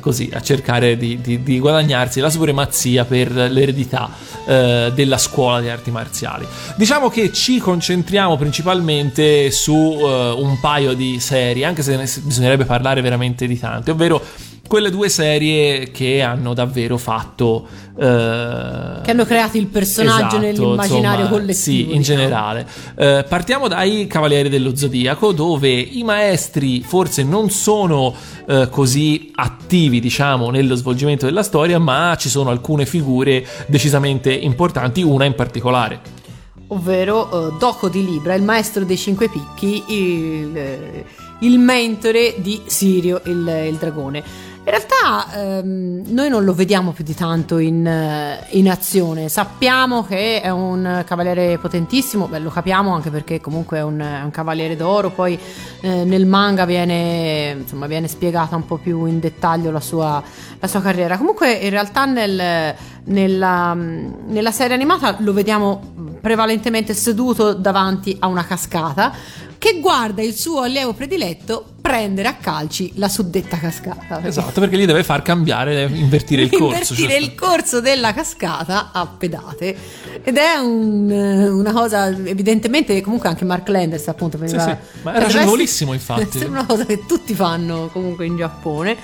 [0.00, 4.10] così, a cercare di, di- di guadagnarsi la supremazia per l'eredità
[4.44, 6.46] della scuola di arti marziali.
[6.76, 12.64] Diciamo che ci concentriamo principalmente su eh, un paio di serie, anche se ne- bisognerebbe
[12.64, 14.22] parlare veramente di tante, ovvero
[14.66, 21.24] quelle due serie che hanno davvero fatto eh, Che hanno creato il personaggio Esatto, nell'immaginario
[21.24, 21.90] insomma, collettivo.
[21.90, 22.66] Sì, in generale.
[22.96, 28.14] Eh, partiamo dai Cavalieri dello Zodiaco, dove i maestri forse non sono
[28.46, 35.02] eh, così attivi, diciamo, nello svolgimento della storia, ma ci sono alcune figure decisamente importanti,
[35.02, 36.20] una in particolare.
[36.72, 41.04] Ovvero eh, Doco di Libra, il maestro dei cinque picchi, il, eh,
[41.40, 44.50] il mentore di Sirio, il, il dragone.
[44.64, 50.04] In realtà ehm, noi non lo vediamo più di tanto in, eh, in azione, sappiamo
[50.04, 54.30] che è un cavaliere potentissimo, beh, lo capiamo anche perché comunque è un, è un
[54.30, 55.36] cavaliere d'oro, poi
[55.80, 60.22] eh, nel manga viene, insomma, viene spiegata un po' più in dettaglio la sua,
[60.60, 61.18] la sua carriera.
[61.18, 62.74] Comunque in realtà nel-
[63.04, 69.12] nella, nella serie animata lo vediamo prevalentemente seduto davanti a una cascata
[69.62, 74.20] che guarda il suo allievo prediletto prendere a calci la suddetta cascata.
[74.24, 76.94] Esatto, perché gli deve far cambiare, invertire il corso.
[76.94, 77.22] Invertire giusto?
[77.32, 79.76] il corso della cascata a pedate
[80.24, 85.12] ed è un- una cosa evidentemente comunque anche Mark Landers appunto Sì, veniva- sì, ma
[85.12, 86.26] è cioè, deve ragionevolissimo, infatti.
[86.38, 88.96] sembra una cosa che tutti fanno comunque in Giappone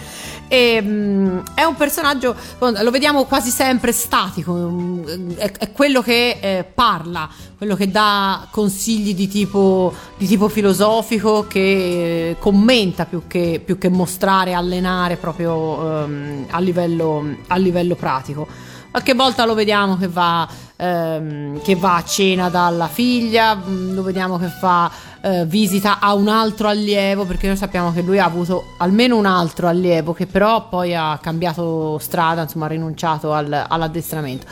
[0.49, 6.39] e mm, è un personaggio lo vediamo quasi sempre statico mm, è, è quello che
[6.41, 13.23] eh, parla quello che dà consigli di tipo, di tipo filosofico che eh, commenta più
[13.27, 18.47] che, più che mostrare allenare proprio ehm, a, livello, a livello pratico.
[18.93, 24.03] Qualche volta lo vediamo che va, ehm, che va a cena dalla figlia, mm, lo
[24.05, 24.89] vediamo che fa
[25.21, 29.27] eh, visita a un altro allievo, perché noi sappiamo che lui ha avuto almeno un
[29.27, 34.47] altro allievo che però poi ha cambiato strada, insomma ha rinunciato al- all'addestramento.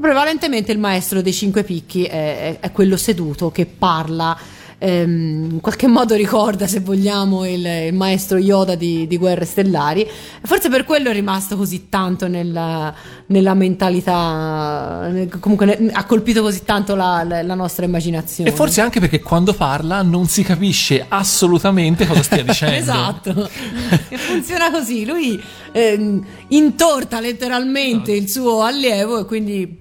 [0.00, 4.36] Prevalentemente il maestro dei cinque picchi è- è quello seduto che parla.
[4.80, 10.08] Ehm, in qualche modo ricorda, se vogliamo, il, il maestro Yoda di, di Guerre Stellari.
[10.42, 12.92] Forse per quello è rimasto così tanto nella,
[13.26, 18.48] nella mentalità, nel- comunque ne- ha colpito così tanto la, la- la nostra immaginazione.
[18.50, 22.76] E forse anche perché quando parla non si capisce assolutamente cosa stia dicendo.
[22.76, 23.48] Esatto,
[24.16, 25.04] funziona così.
[25.04, 25.40] Lui
[25.72, 29.79] ehm, intorta letteralmente il suo allievo e quindi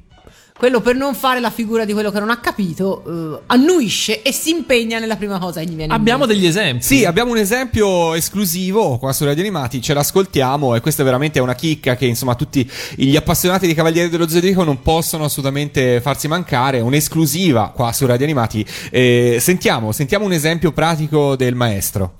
[0.59, 4.33] quello per non fare la figura di quello che non ha capito eh, annuisce e
[4.33, 6.83] si impegna nella prima cosa che gli viene in Abbiamo degli esempi.
[6.83, 11.39] Sì, abbiamo un esempio esclusivo qua su Radio Animati, ce l'ascoltiamo e questa è veramente
[11.39, 16.27] una chicca che insomma tutti gli appassionati di Cavalieri dello Zodiaco non possono assolutamente farsi
[16.27, 18.65] mancare, un'esclusiva qua su Radio Animati.
[18.91, 22.15] Eh, sentiamo, sentiamo un esempio pratico del maestro.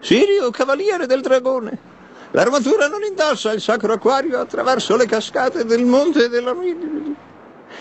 [0.00, 1.95] Sirio, cavaliere del dragone.
[2.32, 7.14] L'armatura non indossa il sacro acquario attraverso le cascate del monte della Nibili.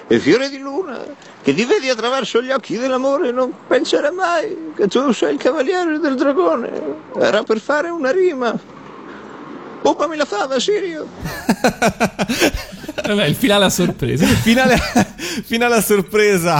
[0.07, 1.03] E fiore di luna,
[1.41, 5.99] che ti vedi attraverso gli occhi dell'amore, non penserà mai che tu sei il cavaliere
[5.99, 6.71] del dragone.
[7.17, 8.57] Era per fare una rima.
[9.81, 11.07] Poppami la fava, Sirio.
[13.05, 14.25] Vabbè, il finale a sorpresa.
[14.25, 14.77] finale,
[15.43, 16.59] finale a sorpresa.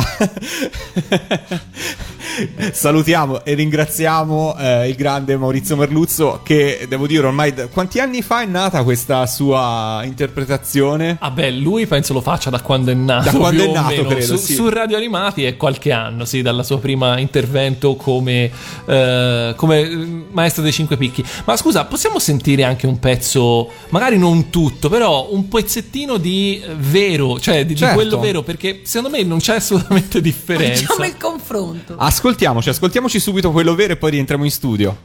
[2.72, 8.22] Salutiamo e ringraziamo eh, il grande Maurizio Merluzzo che devo dire ormai da- quanti anni
[8.22, 11.18] fa è nata questa sua interpretazione?
[11.20, 13.32] Ah beh, lui penso lo faccia da quando è nato.
[13.32, 14.54] Da quando più è nato, credo, Su, sì.
[14.54, 18.52] su Radio Animati è qualche anno, sì, dalla sua prima intervento come,
[18.86, 21.24] eh, come eh, maestro dei cinque picchi.
[21.46, 26.74] Ma scusa, possiamo sentire anche un pezzo, magari non tutto, però un pezzettino di eh,
[26.78, 27.96] vero, cioè di, di Certo.
[27.96, 30.86] quello vero, perché secondo me non c'è assolutamente differenza.
[30.86, 31.96] Facciamo il confronto.
[32.26, 34.98] Ascoltiamoci, ascoltiamoci subito quello vero e poi rientriamo in studio.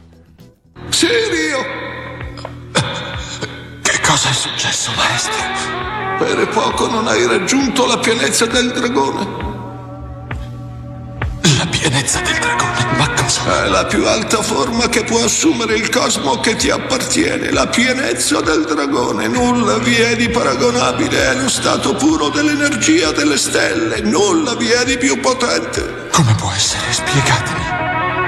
[0.89, 1.59] Sirio!
[3.83, 5.35] Che cosa è successo, maestro?
[6.17, 9.27] Per poco non hai raggiunto la pienezza del dragone.
[11.59, 12.97] La pienezza del dragone?
[12.97, 13.65] Ma cosa?
[13.65, 18.41] È la più alta forma che può assumere il cosmo che ti appartiene, la pienezza
[18.41, 19.27] del dragone.
[19.27, 24.83] Nulla vi è di paragonabile, è lo stato puro dell'energia delle stelle, nulla vi è
[24.85, 26.09] di più potente.
[26.11, 26.93] Come essere?
[26.93, 27.79] Spiegatemi.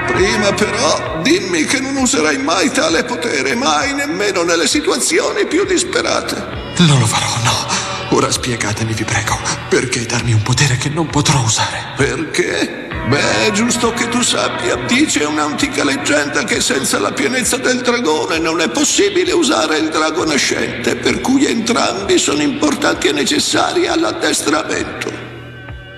[0.06, 6.34] Prima però dimmi che non userai mai tale potere, mai nemmeno nelle situazioni più disperate.
[6.78, 8.16] Non lo farò, no.
[8.16, 9.38] Ora spiegatemi, vi prego,
[9.68, 11.94] perché darmi un potere che non potrò usare?
[11.96, 12.88] Perché?
[13.08, 18.38] Beh, è giusto che tu sappia, dice un'antica leggenda che senza la pienezza del dragone
[18.38, 25.23] non è possibile usare il drago nascente, per cui entrambi sono importanti e necessari all'addestramento.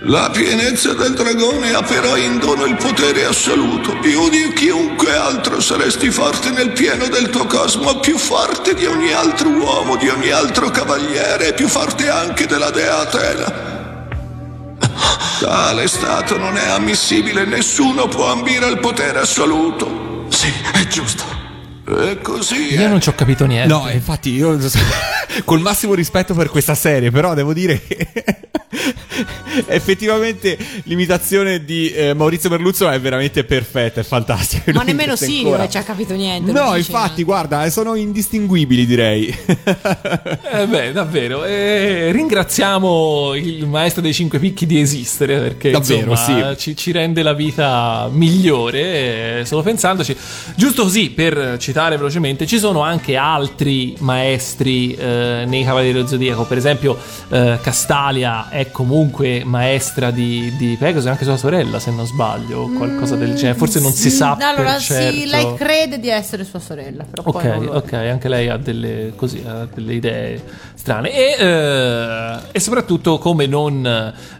[0.00, 3.98] La pienezza del dragone ha però in dono il potere assoluto.
[3.98, 9.12] Più di chiunque altro saresti forte nel pieno del tuo cosmo, più forte di ogni
[9.12, 13.64] altro uomo, di ogni altro cavaliere, più forte anche della dea Atena.
[15.40, 20.26] Tale stato non è ammissibile, nessuno può ambire al potere assoluto.
[20.28, 21.24] Sì, è giusto.
[21.88, 23.72] E così Io non ci ho capito niente.
[23.72, 24.58] No, infatti io
[25.44, 28.08] col massimo rispetto per questa serie, però devo dire che
[29.66, 34.72] effettivamente l'imitazione di eh, Maurizio Merluzzo è veramente perfetta, è fantastica.
[34.72, 36.52] Ma nemmeno eh, ci ha capito niente.
[36.52, 39.34] No, infatti, guarda, eh, sono indistinguibili, direi.
[40.56, 41.44] Eh beh, davvero.
[41.44, 46.58] E ringraziamo il maestro dei cinque picchi di esistere perché Davvero, insomma, sì.
[46.58, 49.40] ci, ci rende la vita migliore.
[49.40, 50.16] eh, Solo pensandoci,
[50.54, 56.44] giusto così per citare velocemente, ci sono anche altri maestri eh, nei Cavalieri dello Zodiaco.
[56.44, 56.96] Per esempio,
[57.28, 62.60] eh, Castalia è comunque maestra di, di Pegasus, e anche sua sorella, se non sbaglio,
[62.60, 63.58] o qualcosa del genere.
[63.58, 64.34] Forse non si sa.
[64.34, 65.14] Mm, Allora, certo.
[65.14, 69.42] sì, lei crede di essere sua sorella, però Ok, ok, anche lei ha delle, così,
[69.46, 70.42] ha delle idee
[70.74, 71.12] strane.
[71.12, 73.84] E, eh, e soprattutto come non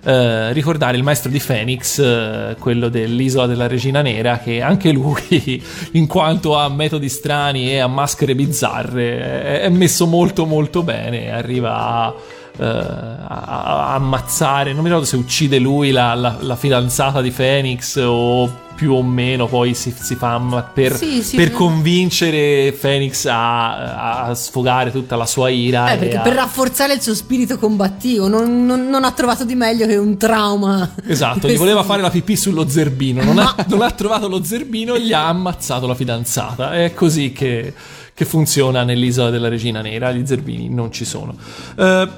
[0.02, 5.62] eh, ricordare il maestro di Phoenix, eh, quello dell'isola della Regina Nera, che anche lui,
[5.92, 11.30] in quanto a metodi strani e a maschere bizzarre, è, è messo molto molto bene.
[11.32, 12.14] Arriva a.
[12.58, 13.44] eh, a-
[13.90, 18.64] a ammazzare, non mi ricordo se uccide lui la, la- la fidanzata di Phoenix o
[18.76, 20.38] più o meno poi si, si fa
[20.74, 21.52] per, Sì, sì, per sì.
[21.54, 25.92] convincere Phoenix a, a sfogare tutta la sua ira.
[25.92, 29.54] Eh, perché a- per rafforzare il suo spirito combattivo non, non- non ha trovato di
[29.54, 30.92] meglio che un trauma.
[31.06, 34.94] Esatto, gli voleva fare la pipì sullo zerbino, non, ha, non ha trovato lo zerbino
[34.94, 36.74] e gli ha ammazzato la fidanzata.
[36.74, 37.72] È così che,
[38.12, 41.34] che funziona nell'isola della Regina Nera, gli zerbini non ci sono.
[41.78, 42.08] Eh,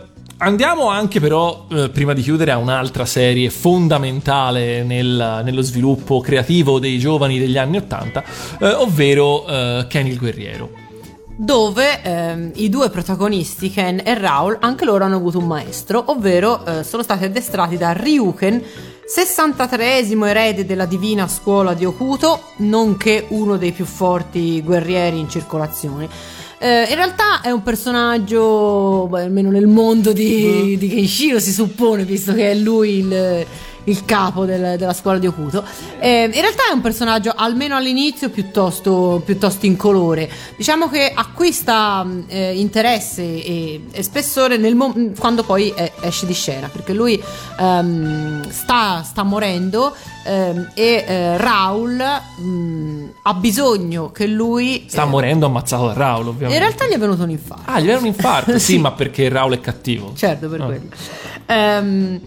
[0.40, 6.78] Andiamo anche però, eh, prima di chiudere, a un'altra serie fondamentale nel- nello sviluppo creativo
[6.78, 8.22] dei giovani degli anni Ottanta,
[8.60, 10.70] eh, ovvero eh, Ken il Guerriero.
[11.34, 16.64] Dove ehm, i due protagonisti, Ken e Raul, anche loro hanno avuto un maestro, ovvero
[16.64, 18.62] eh, sono stati addestrati da Ryuken,
[19.12, 26.37] 63esimo erede della divina scuola di Okuto, nonché uno dei più forti guerrieri in circolazione.
[26.60, 32.04] Eh, in realtà è un personaggio, beh, almeno nel mondo di, di Kenshiro si suppone,
[32.04, 33.46] visto che è lui il,
[33.88, 35.64] il capo del- della scuola di Okuto.
[35.98, 40.30] Eh, in realtà è un personaggio, almeno all'inizio, piuttosto, piuttosto incolore.
[40.56, 46.34] Diciamo che acquista eh, interesse e, e spessore nel mo- quando poi eh, esce di
[46.34, 47.20] scena, perché lui
[47.58, 49.94] ehm, sta, sta morendo
[50.24, 54.84] ehm, e eh, Raul mh, ha bisogno che lui...
[54.88, 56.58] Sta eh, morendo ammazzato da Raul, in ovviamente.
[56.62, 57.70] realtà gli è venuto un infarto.
[57.70, 58.52] Ah, gli era un infarto?
[58.58, 58.78] sì, Sì.
[58.78, 60.12] ma perché Raul è cattivo.
[60.14, 60.64] Certo, per Ah.
[60.66, 60.82] quello.
[61.46, 62.20] Ehm,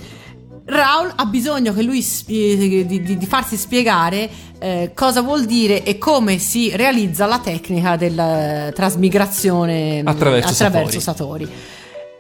[0.72, 4.30] Raul ha bisogno che lui spie- di, di- di farsi spiegare
[4.60, 11.00] eh, cosa vuol dire e come si realizza la tecnica della trasmigrazione mh, Attraverso attraverso
[11.00, 11.50] Satori.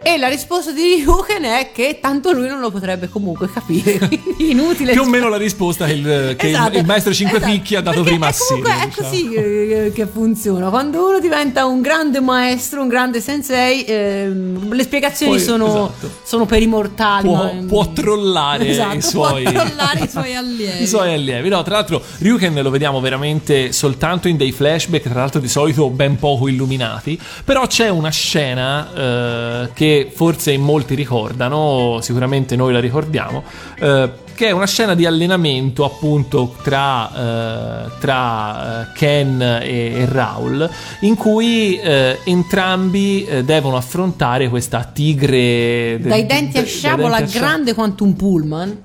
[0.03, 3.99] E la risposta di Ryuken è che tanto lui non lo potrebbe comunque capire.
[4.07, 4.93] Quindi inutile.
[4.93, 7.81] Più o meno la risposta che il, che Esatto, il maestro Cinque esatto, Picchi ha
[7.81, 8.61] dato prima a Siri.
[8.61, 8.91] è diciamo.
[8.95, 10.69] così che, che funziona.
[10.69, 16.11] Quando uno diventa un grande maestro, un grande sensei, ehm, le spiegazioni Poi, sono, esatto.
[16.23, 17.27] sono per i mortali.
[17.27, 20.81] Può, ma- può trollare Esatto, i suoi può trollare i suoi allievi.
[20.81, 21.47] i suoi allievi.
[21.47, 25.89] No, tra l'altro, Ryuken lo vediamo veramente soltanto in dei flashback, tra l'altro di solito
[25.91, 27.19] ben poco illuminati.
[27.45, 33.43] Però c'è una scena eh, che forse in molti ricordano, sicuramente noi la ricordiamo.
[33.79, 34.09] eh,
[34.41, 40.67] che è una scena di allenamento appunto tra, eh, tra eh, Ken e, e Raul
[41.01, 47.37] in cui eh, entrambi eh, devono affrontare questa tigre de- Dai denti a sciabola denti
[47.37, 48.77] a grande quanto un pullman.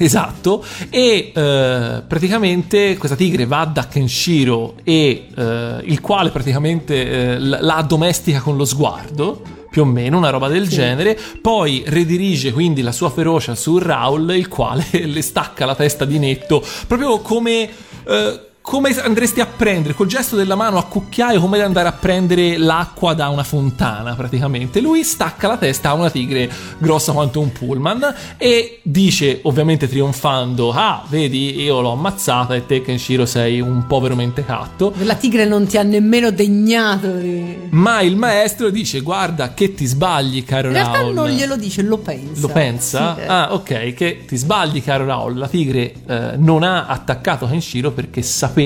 [0.00, 7.38] Esatto, e eh, praticamente questa tigre va da Kenshiro e eh, il quale praticamente eh,
[7.38, 10.76] la addomestica con lo sguardo, più o meno, una roba del Sì.
[10.76, 16.04] genere, poi redirige quindi la sua ferocia su Raul, il quale le stacca la testa
[16.04, 17.68] di netto, proprio come...
[18.06, 22.58] eh, come andresti a prendere col gesto della mano a cucchiaio, come andare a prendere
[22.58, 24.82] l'acqua da una fontana, praticamente.
[24.82, 30.70] Lui stacca la testa a una tigre grossa quanto un pullman e dice, ovviamente trionfando:
[30.70, 34.92] Ah, vedi, io l'ho ammazzata e te, Kenshiro, sei un povero mentecatto.
[34.98, 37.56] La tigre non ti ha nemmeno degnato di...
[37.70, 41.14] Ma il maestro dice: Guarda, che ti sbagli, caro In realtà Raul.
[41.14, 42.40] non glielo dice, lo pensa.
[42.42, 43.14] Lo pensa?
[43.14, 43.26] Sì, eh.
[43.28, 45.38] Ah, ok, che ti sbagli, caro Raul.
[45.38, 48.56] La tigre eh, non ha attaccato Kenshiro perché sapeva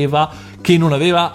[0.61, 1.31] che non aveva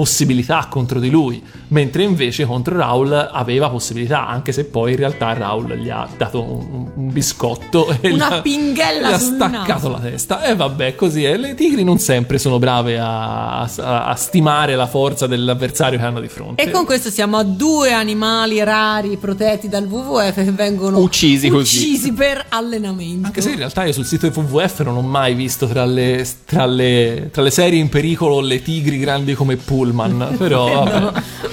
[0.00, 5.34] possibilità contro di lui, mentre invece contro Raul aveva possibilità, anche se poi in realtà
[5.34, 9.72] Raul gli ha dato un, un biscotto e Una gli ha- pinghella gli ha staccato
[9.72, 9.90] naso.
[9.90, 10.42] la testa.
[10.44, 11.36] E vabbè, così è.
[11.36, 16.20] Le tigri non sempre sono brave a, a- a stimare la forza dell'avversario che hanno
[16.20, 16.62] di fronte.
[16.62, 21.76] E con questo siamo a due animali rari protetti dal WWF che vengono Uccisi così.
[21.76, 23.26] uccisi per allenamento.
[23.26, 26.26] Anche se in realtà io sul sito di WWF non ho mai visto tra le,
[26.46, 29.56] tra le- tra le serie in pericolo le tigri grandi come
[29.92, 30.34] Pullman.
[30.38, 31.00] Però vabbè.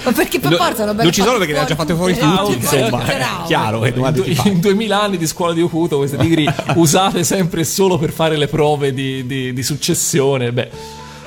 [0.03, 2.17] Ma perché per No, forza non non ci sono perché le ha già fatte fuori
[2.19, 4.47] Ah, tutti, ok, insomma, è chiaro che domande ti in, fa.
[4.49, 8.47] in 2000 anni di scuola di Okuto queste tigri usate sempre solo per fare le
[8.47, 10.69] prove di, di- di successione beh,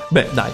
[0.09, 0.51] beh dai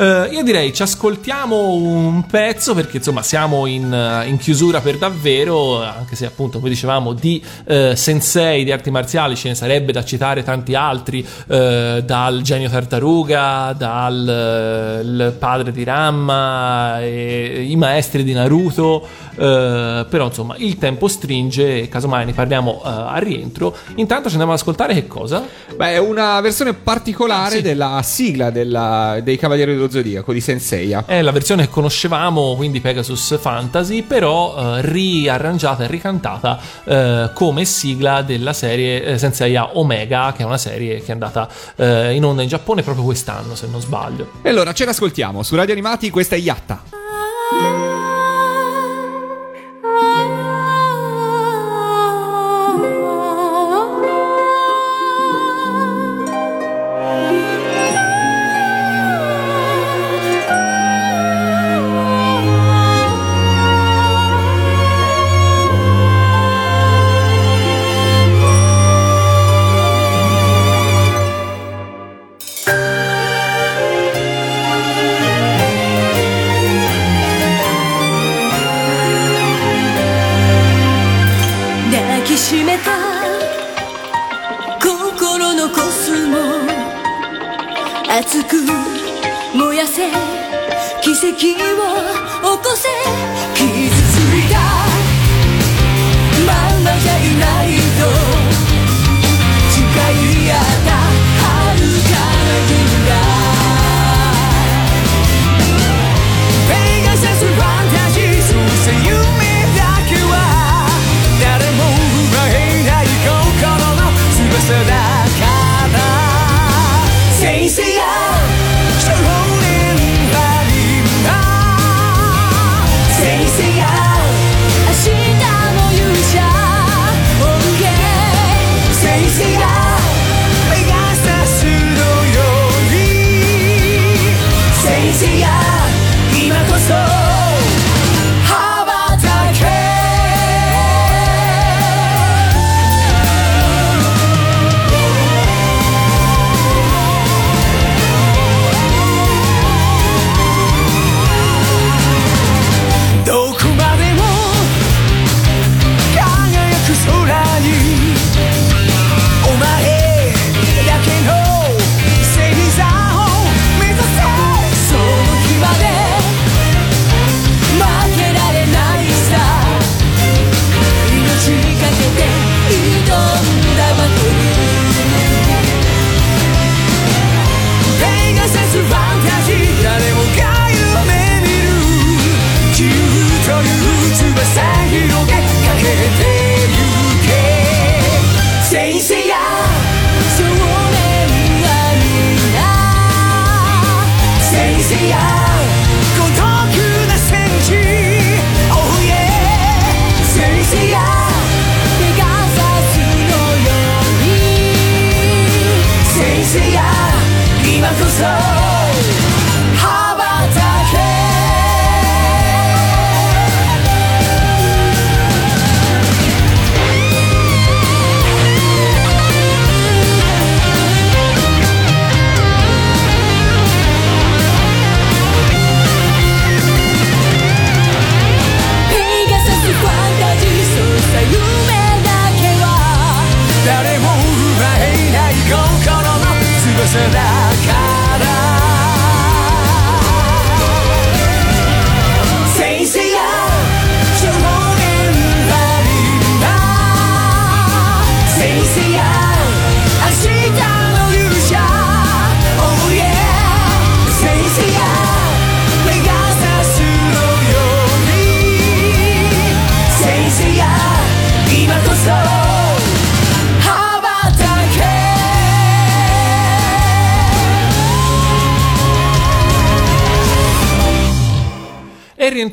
[0.00, 4.96] Eh, io direi ci ascoltiamo un pezzo perché insomma siamo in, eh, in chiusura per
[4.96, 9.90] davvero anche se appunto come dicevamo di eh, sensei di arti marziali ce ne sarebbe
[9.90, 17.74] da citare tanti altri eh, dal genio tartaruga dal eh, padre di Ramma e i
[17.74, 19.04] maestri di Naruto
[19.34, 24.52] eh, però insomma il tempo stringe e casomai ne parliamo a rientro intanto ci andiamo
[24.52, 25.42] ad ascoltare che cosa?
[25.74, 27.62] Beh, è una versione particolare Ah, sì.
[27.62, 31.04] della sigla della- dei Cavalieri dello Zodiaco di Senseiya.
[31.06, 37.64] È la versione che conoscevamo, quindi Pegasus Fantasy, però eh, riarrangiata e ricantata eh, come
[37.64, 42.24] sigla della serie eh, Senseiya Omega, che è una serie che è andata eh, in
[42.24, 44.30] onda in Giappone proprio quest'anno, se non sbaglio.
[44.42, 47.87] E allora ce l'ascoltiamo su Radio Animati, questa è Yatta.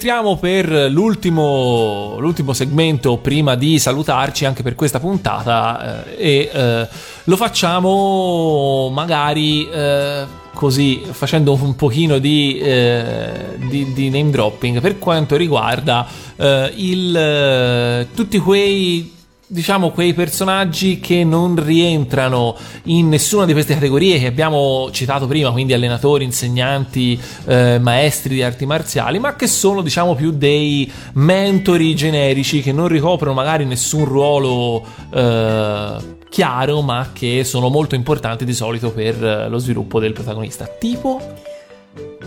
[0.05, 6.49] E rientriamo per l'ultimo, l'ultimo segmento prima di salutarci anche per questa puntata eh, e
[6.53, 6.87] eh,
[7.23, 14.99] lo facciamo magari eh, così facendo un pochino di, eh, di- di name dropping per
[14.99, 16.05] quanto riguarda
[16.35, 19.14] eh, il, eh, tutti quei
[19.47, 25.51] diciamo quei personaggi che non rientrano in nessuna di queste categorie che abbiamo citato prima,
[25.51, 31.95] quindi allenatori, insegnanti, eh, maestri di arti marziali, ma che sono diciamo più dei mentori
[31.95, 35.97] generici che non ricoprono magari nessun ruolo eh,
[36.29, 40.65] chiaro, ma che sono molto importanti di solito per eh, lo sviluppo del protagonista.
[40.65, 41.44] Tipo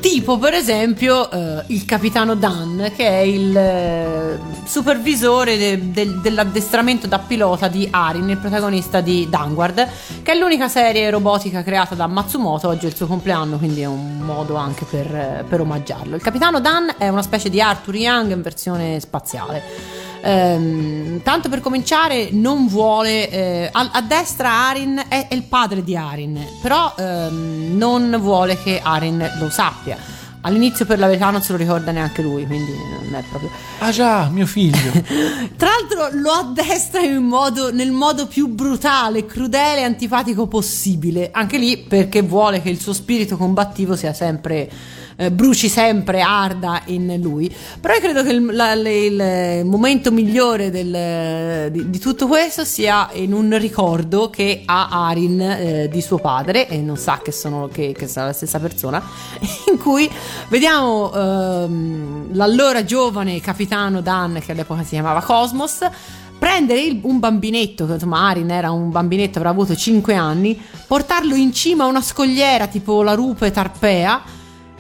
[0.01, 7.07] Tipo per esempio eh, il capitano Dan, che è il eh, supervisore de- del- dell'addestramento
[7.09, 9.87] da pilota di Arin, il protagonista di Danguard,
[10.23, 12.69] che è l'unica serie robotica creata da Matsumoto.
[12.69, 16.15] Oggi è il suo compleanno, quindi è un modo anche per, eh, per omaggiarlo.
[16.15, 19.98] Il capitano Dan è una specie di Arthur Young in versione spaziale.
[20.21, 23.29] Ehm, tanto per cominciare, non vuole.
[23.31, 28.61] eh, a, a destra Arin è, è il padre di Arin, però ehm, non vuole
[28.63, 30.17] che Arin lo sappia.
[30.43, 33.51] All'inizio, per la verità, non se lo ricorda neanche lui, quindi non è proprio.
[33.81, 34.79] Ah già, mio figlio.
[35.57, 41.31] Tra l'altro lo addestra in modo- nel modo più brutale, crudele e antipatico possibile.
[41.33, 44.71] Anche lì perché vuole che il suo spirito combattivo sia sempre.
[45.21, 47.53] Eh, bruci sempre, arda in lui.
[47.81, 49.05] Però io credo che il, la- le-
[49.61, 55.41] il momento migliore del- di, di tutto questo sia in un ricordo che ha Arin
[55.41, 59.03] eh, di suo padre, e non sa che sono che, che sarà la stessa persona,
[59.73, 60.09] in cui
[60.51, 65.81] vediamo ehm, l'allora giovane capitano Dan, che all'epoca si chiamava Cosmos,
[66.39, 71.35] prendere il- un bambinetto, che insomma Arin era un bambinetto, avrà avuto 5 anni, portarlo
[71.35, 74.37] in cima a una scogliera tipo la rupe Tarpea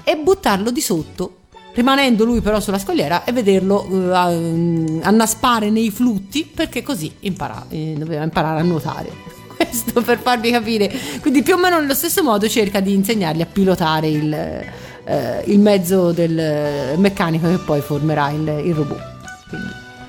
[0.09, 1.35] e buttarlo di sotto.
[1.75, 7.67] Rimanendo lui però sulla scogliera e vederlo eh, a- annaspare nei flutti perché così impara-
[7.69, 9.11] eh, doveva imparare a nuotare.
[9.55, 10.91] Questo per farvi capire.
[11.21, 15.59] Quindi più o meno nello stesso modo cerca di insegnargli a pilotare il, eh, il
[15.59, 19.17] mezzo del meccanico che poi formerà il, il robot.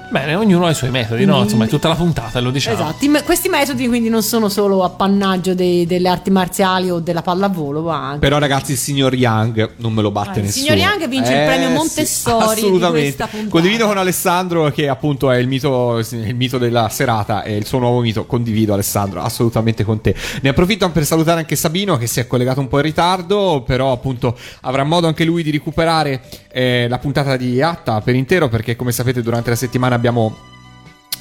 [0.09, 1.37] Bene, ognuno ha i suoi metodi, no?
[1.37, 1.43] Mm.
[1.43, 2.75] Insomma, è tutta la puntata, lo diciamo.
[2.75, 7.81] Esatto, questi metodi quindi non sono solo appannaggio dei- delle arti marziali o della pallavolo,
[7.83, 8.19] ma anche...
[8.19, 10.65] Però ragazzi, il signor Young non me lo batte il nessuno.
[10.65, 13.27] signor Young vince il premio sì, Montessori di assolutamente.
[13.49, 17.77] Condivido con Alessandro che appunto è il mito, il mito della serata e il suo
[17.77, 18.25] nuovo mito.
[18.25, 20.15] Condivido Alessandro, assolutamente con te.
[20.41, 23.91] Ne approfitto per salutare anche Sabino che si è collegato un po' in ritardo, però
[23.91, 26.21] appunto avrà modo anche lui di recuperare
[26.51, 30.47] eh, la puntata di Atta per intero perché come sapete durante la settimana abbiamo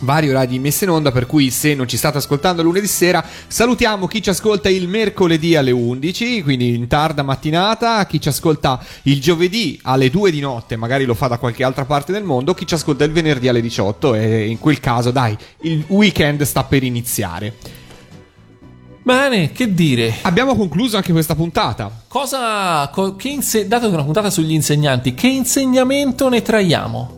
[0.01, 3.25] vari orari di messa in onda per cui se non ci state ascoltando lunedì sera
[3.47, 8.81] salutiamo chi ci ascolta il mercoledì alle 11 quindi in tarda mattinata chi ci ascolta
[9.03, 12.55] il giovedì alle 2 di notte magari lo fa da qualche altra parte del mondo
[12.55, 16.65] chi ci ascolta il venerdì alle 18 e in quel caso dai il weekend sta
[16.65, 17.55] per iniziare
[19.09, 20.17] Bene, che dire?
[20.21, 21.91] Abbiamo concluso anche questa puntata.
[22.09, 22.91] Cosa.
[22.93, 27.18] co- che inse- dato che è una puntata sugli insegnanti, che insegnamento ne traiamo?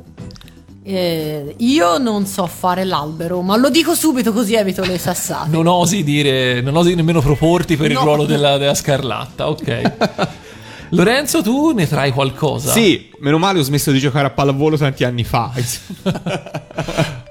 [0.92, 5.48] Eh, io non so fare l'albero, ma lo dico subito così evito le sassate.
[5.50, 6.60] Non osi dire.
[6.60, 8.02] Non osi nemmeno proporti per il No.
[8.04, 9.92] ruolo della, della Scarlatta, ok.
[10.92, 12.72] Lorenzo, tu ne trai qualcosa?
[12.72, 15.52] Sì, meno male ho smesso di giocare a pallavolo tanti anni fa.
[15.54, 15.80] Ok,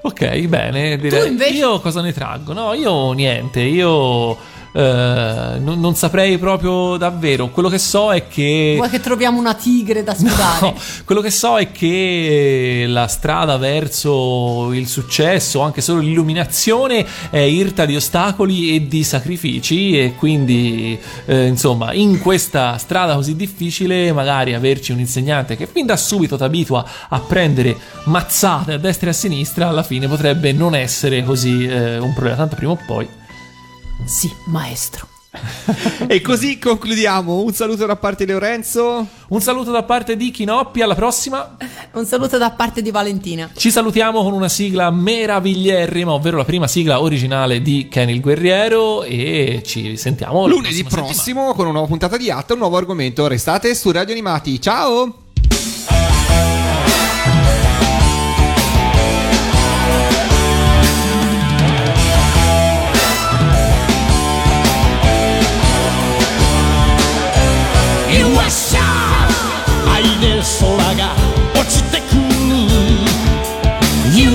[0.02, 0.96] Ok, bene.
[0.96, 1.20] Direi.
[1.20, 1.52] Tu invece?
[1.52, 2.54] Io cosa ne traggo?
[2.54, 3.60] No, io niente.
[3.60, 4.34] Io
[4.72, 7.48] eh, non, non saprei proprio davvero.
[7.48, 8.74] Quello che so è che.
[8.76, 10.58] Vuoi che troviamo una tigre da sfidare?
[10.70, 10.74] No,
[11.04, 17.86] quello che so è che la strada verso il successo, anche solo l'illuminazione, è irta
[17.86, 24.54] di ostacoli e di sacrifici e quindi, eh, insomma, in questa strada così difficile, magari
[24.54, 29.10] averci un insegnante che fin da subito ti abitua a prendere mazzate a destra e
[29.10, 33.19] a sinistra, alla fine potrebbe non essere così eh, un problema, tanto prima o poi.
[34.04, 35.08] Sì, maestro.
[36.08, 37.42] E così concludiamo.
[37.42, 39.06] Un saluto da parte di Lorenzo.
[39.28, 41.56] Un saluto da parte di Chinoppi, alla prossima.
[41.92, 43.48] Un saluto da parte di Valentina.
[43.54, 49.04] Ci salutiamo con una sigla meraviglierrima, ovvero la prima sigla originale di Kenny il Guerriero
[49.04, 53.28] e ci sentiamo Lunedì prossimo con una nuova puntata di Atta, un nuovo argomento.
[53.28, 54.60] Restate su Radio Animati.
[54.60, 55.19] Ciao!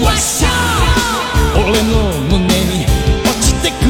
[0.05, 0.49] よっしゃ
[1.55, 2.85] 俺の胸に
[3.23, 3.89] 落ちてくる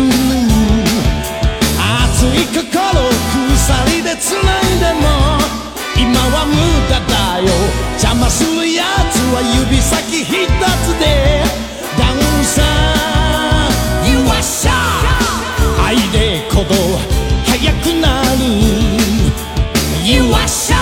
[1.77, 2.63] 熱い心
[3.55, 5.03] 鎖で繋いでも
[5.97, 6.55] 今は無
[6.89, 7.47] 駄だよ。
[7.93, 11.43] 邪魔するやつは指先一つで。
[11.97, 12.61] ダウンさ
[14.11, 14.71] よっしゃ
[15.83, 16.73] 愛で鼓動。
[17.45, 18.37] 速くなる。
[20.05, 20.75] You are shy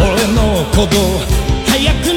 [0.00, 0.96] 俺の鼓動。
[1.66, 2.09] 速く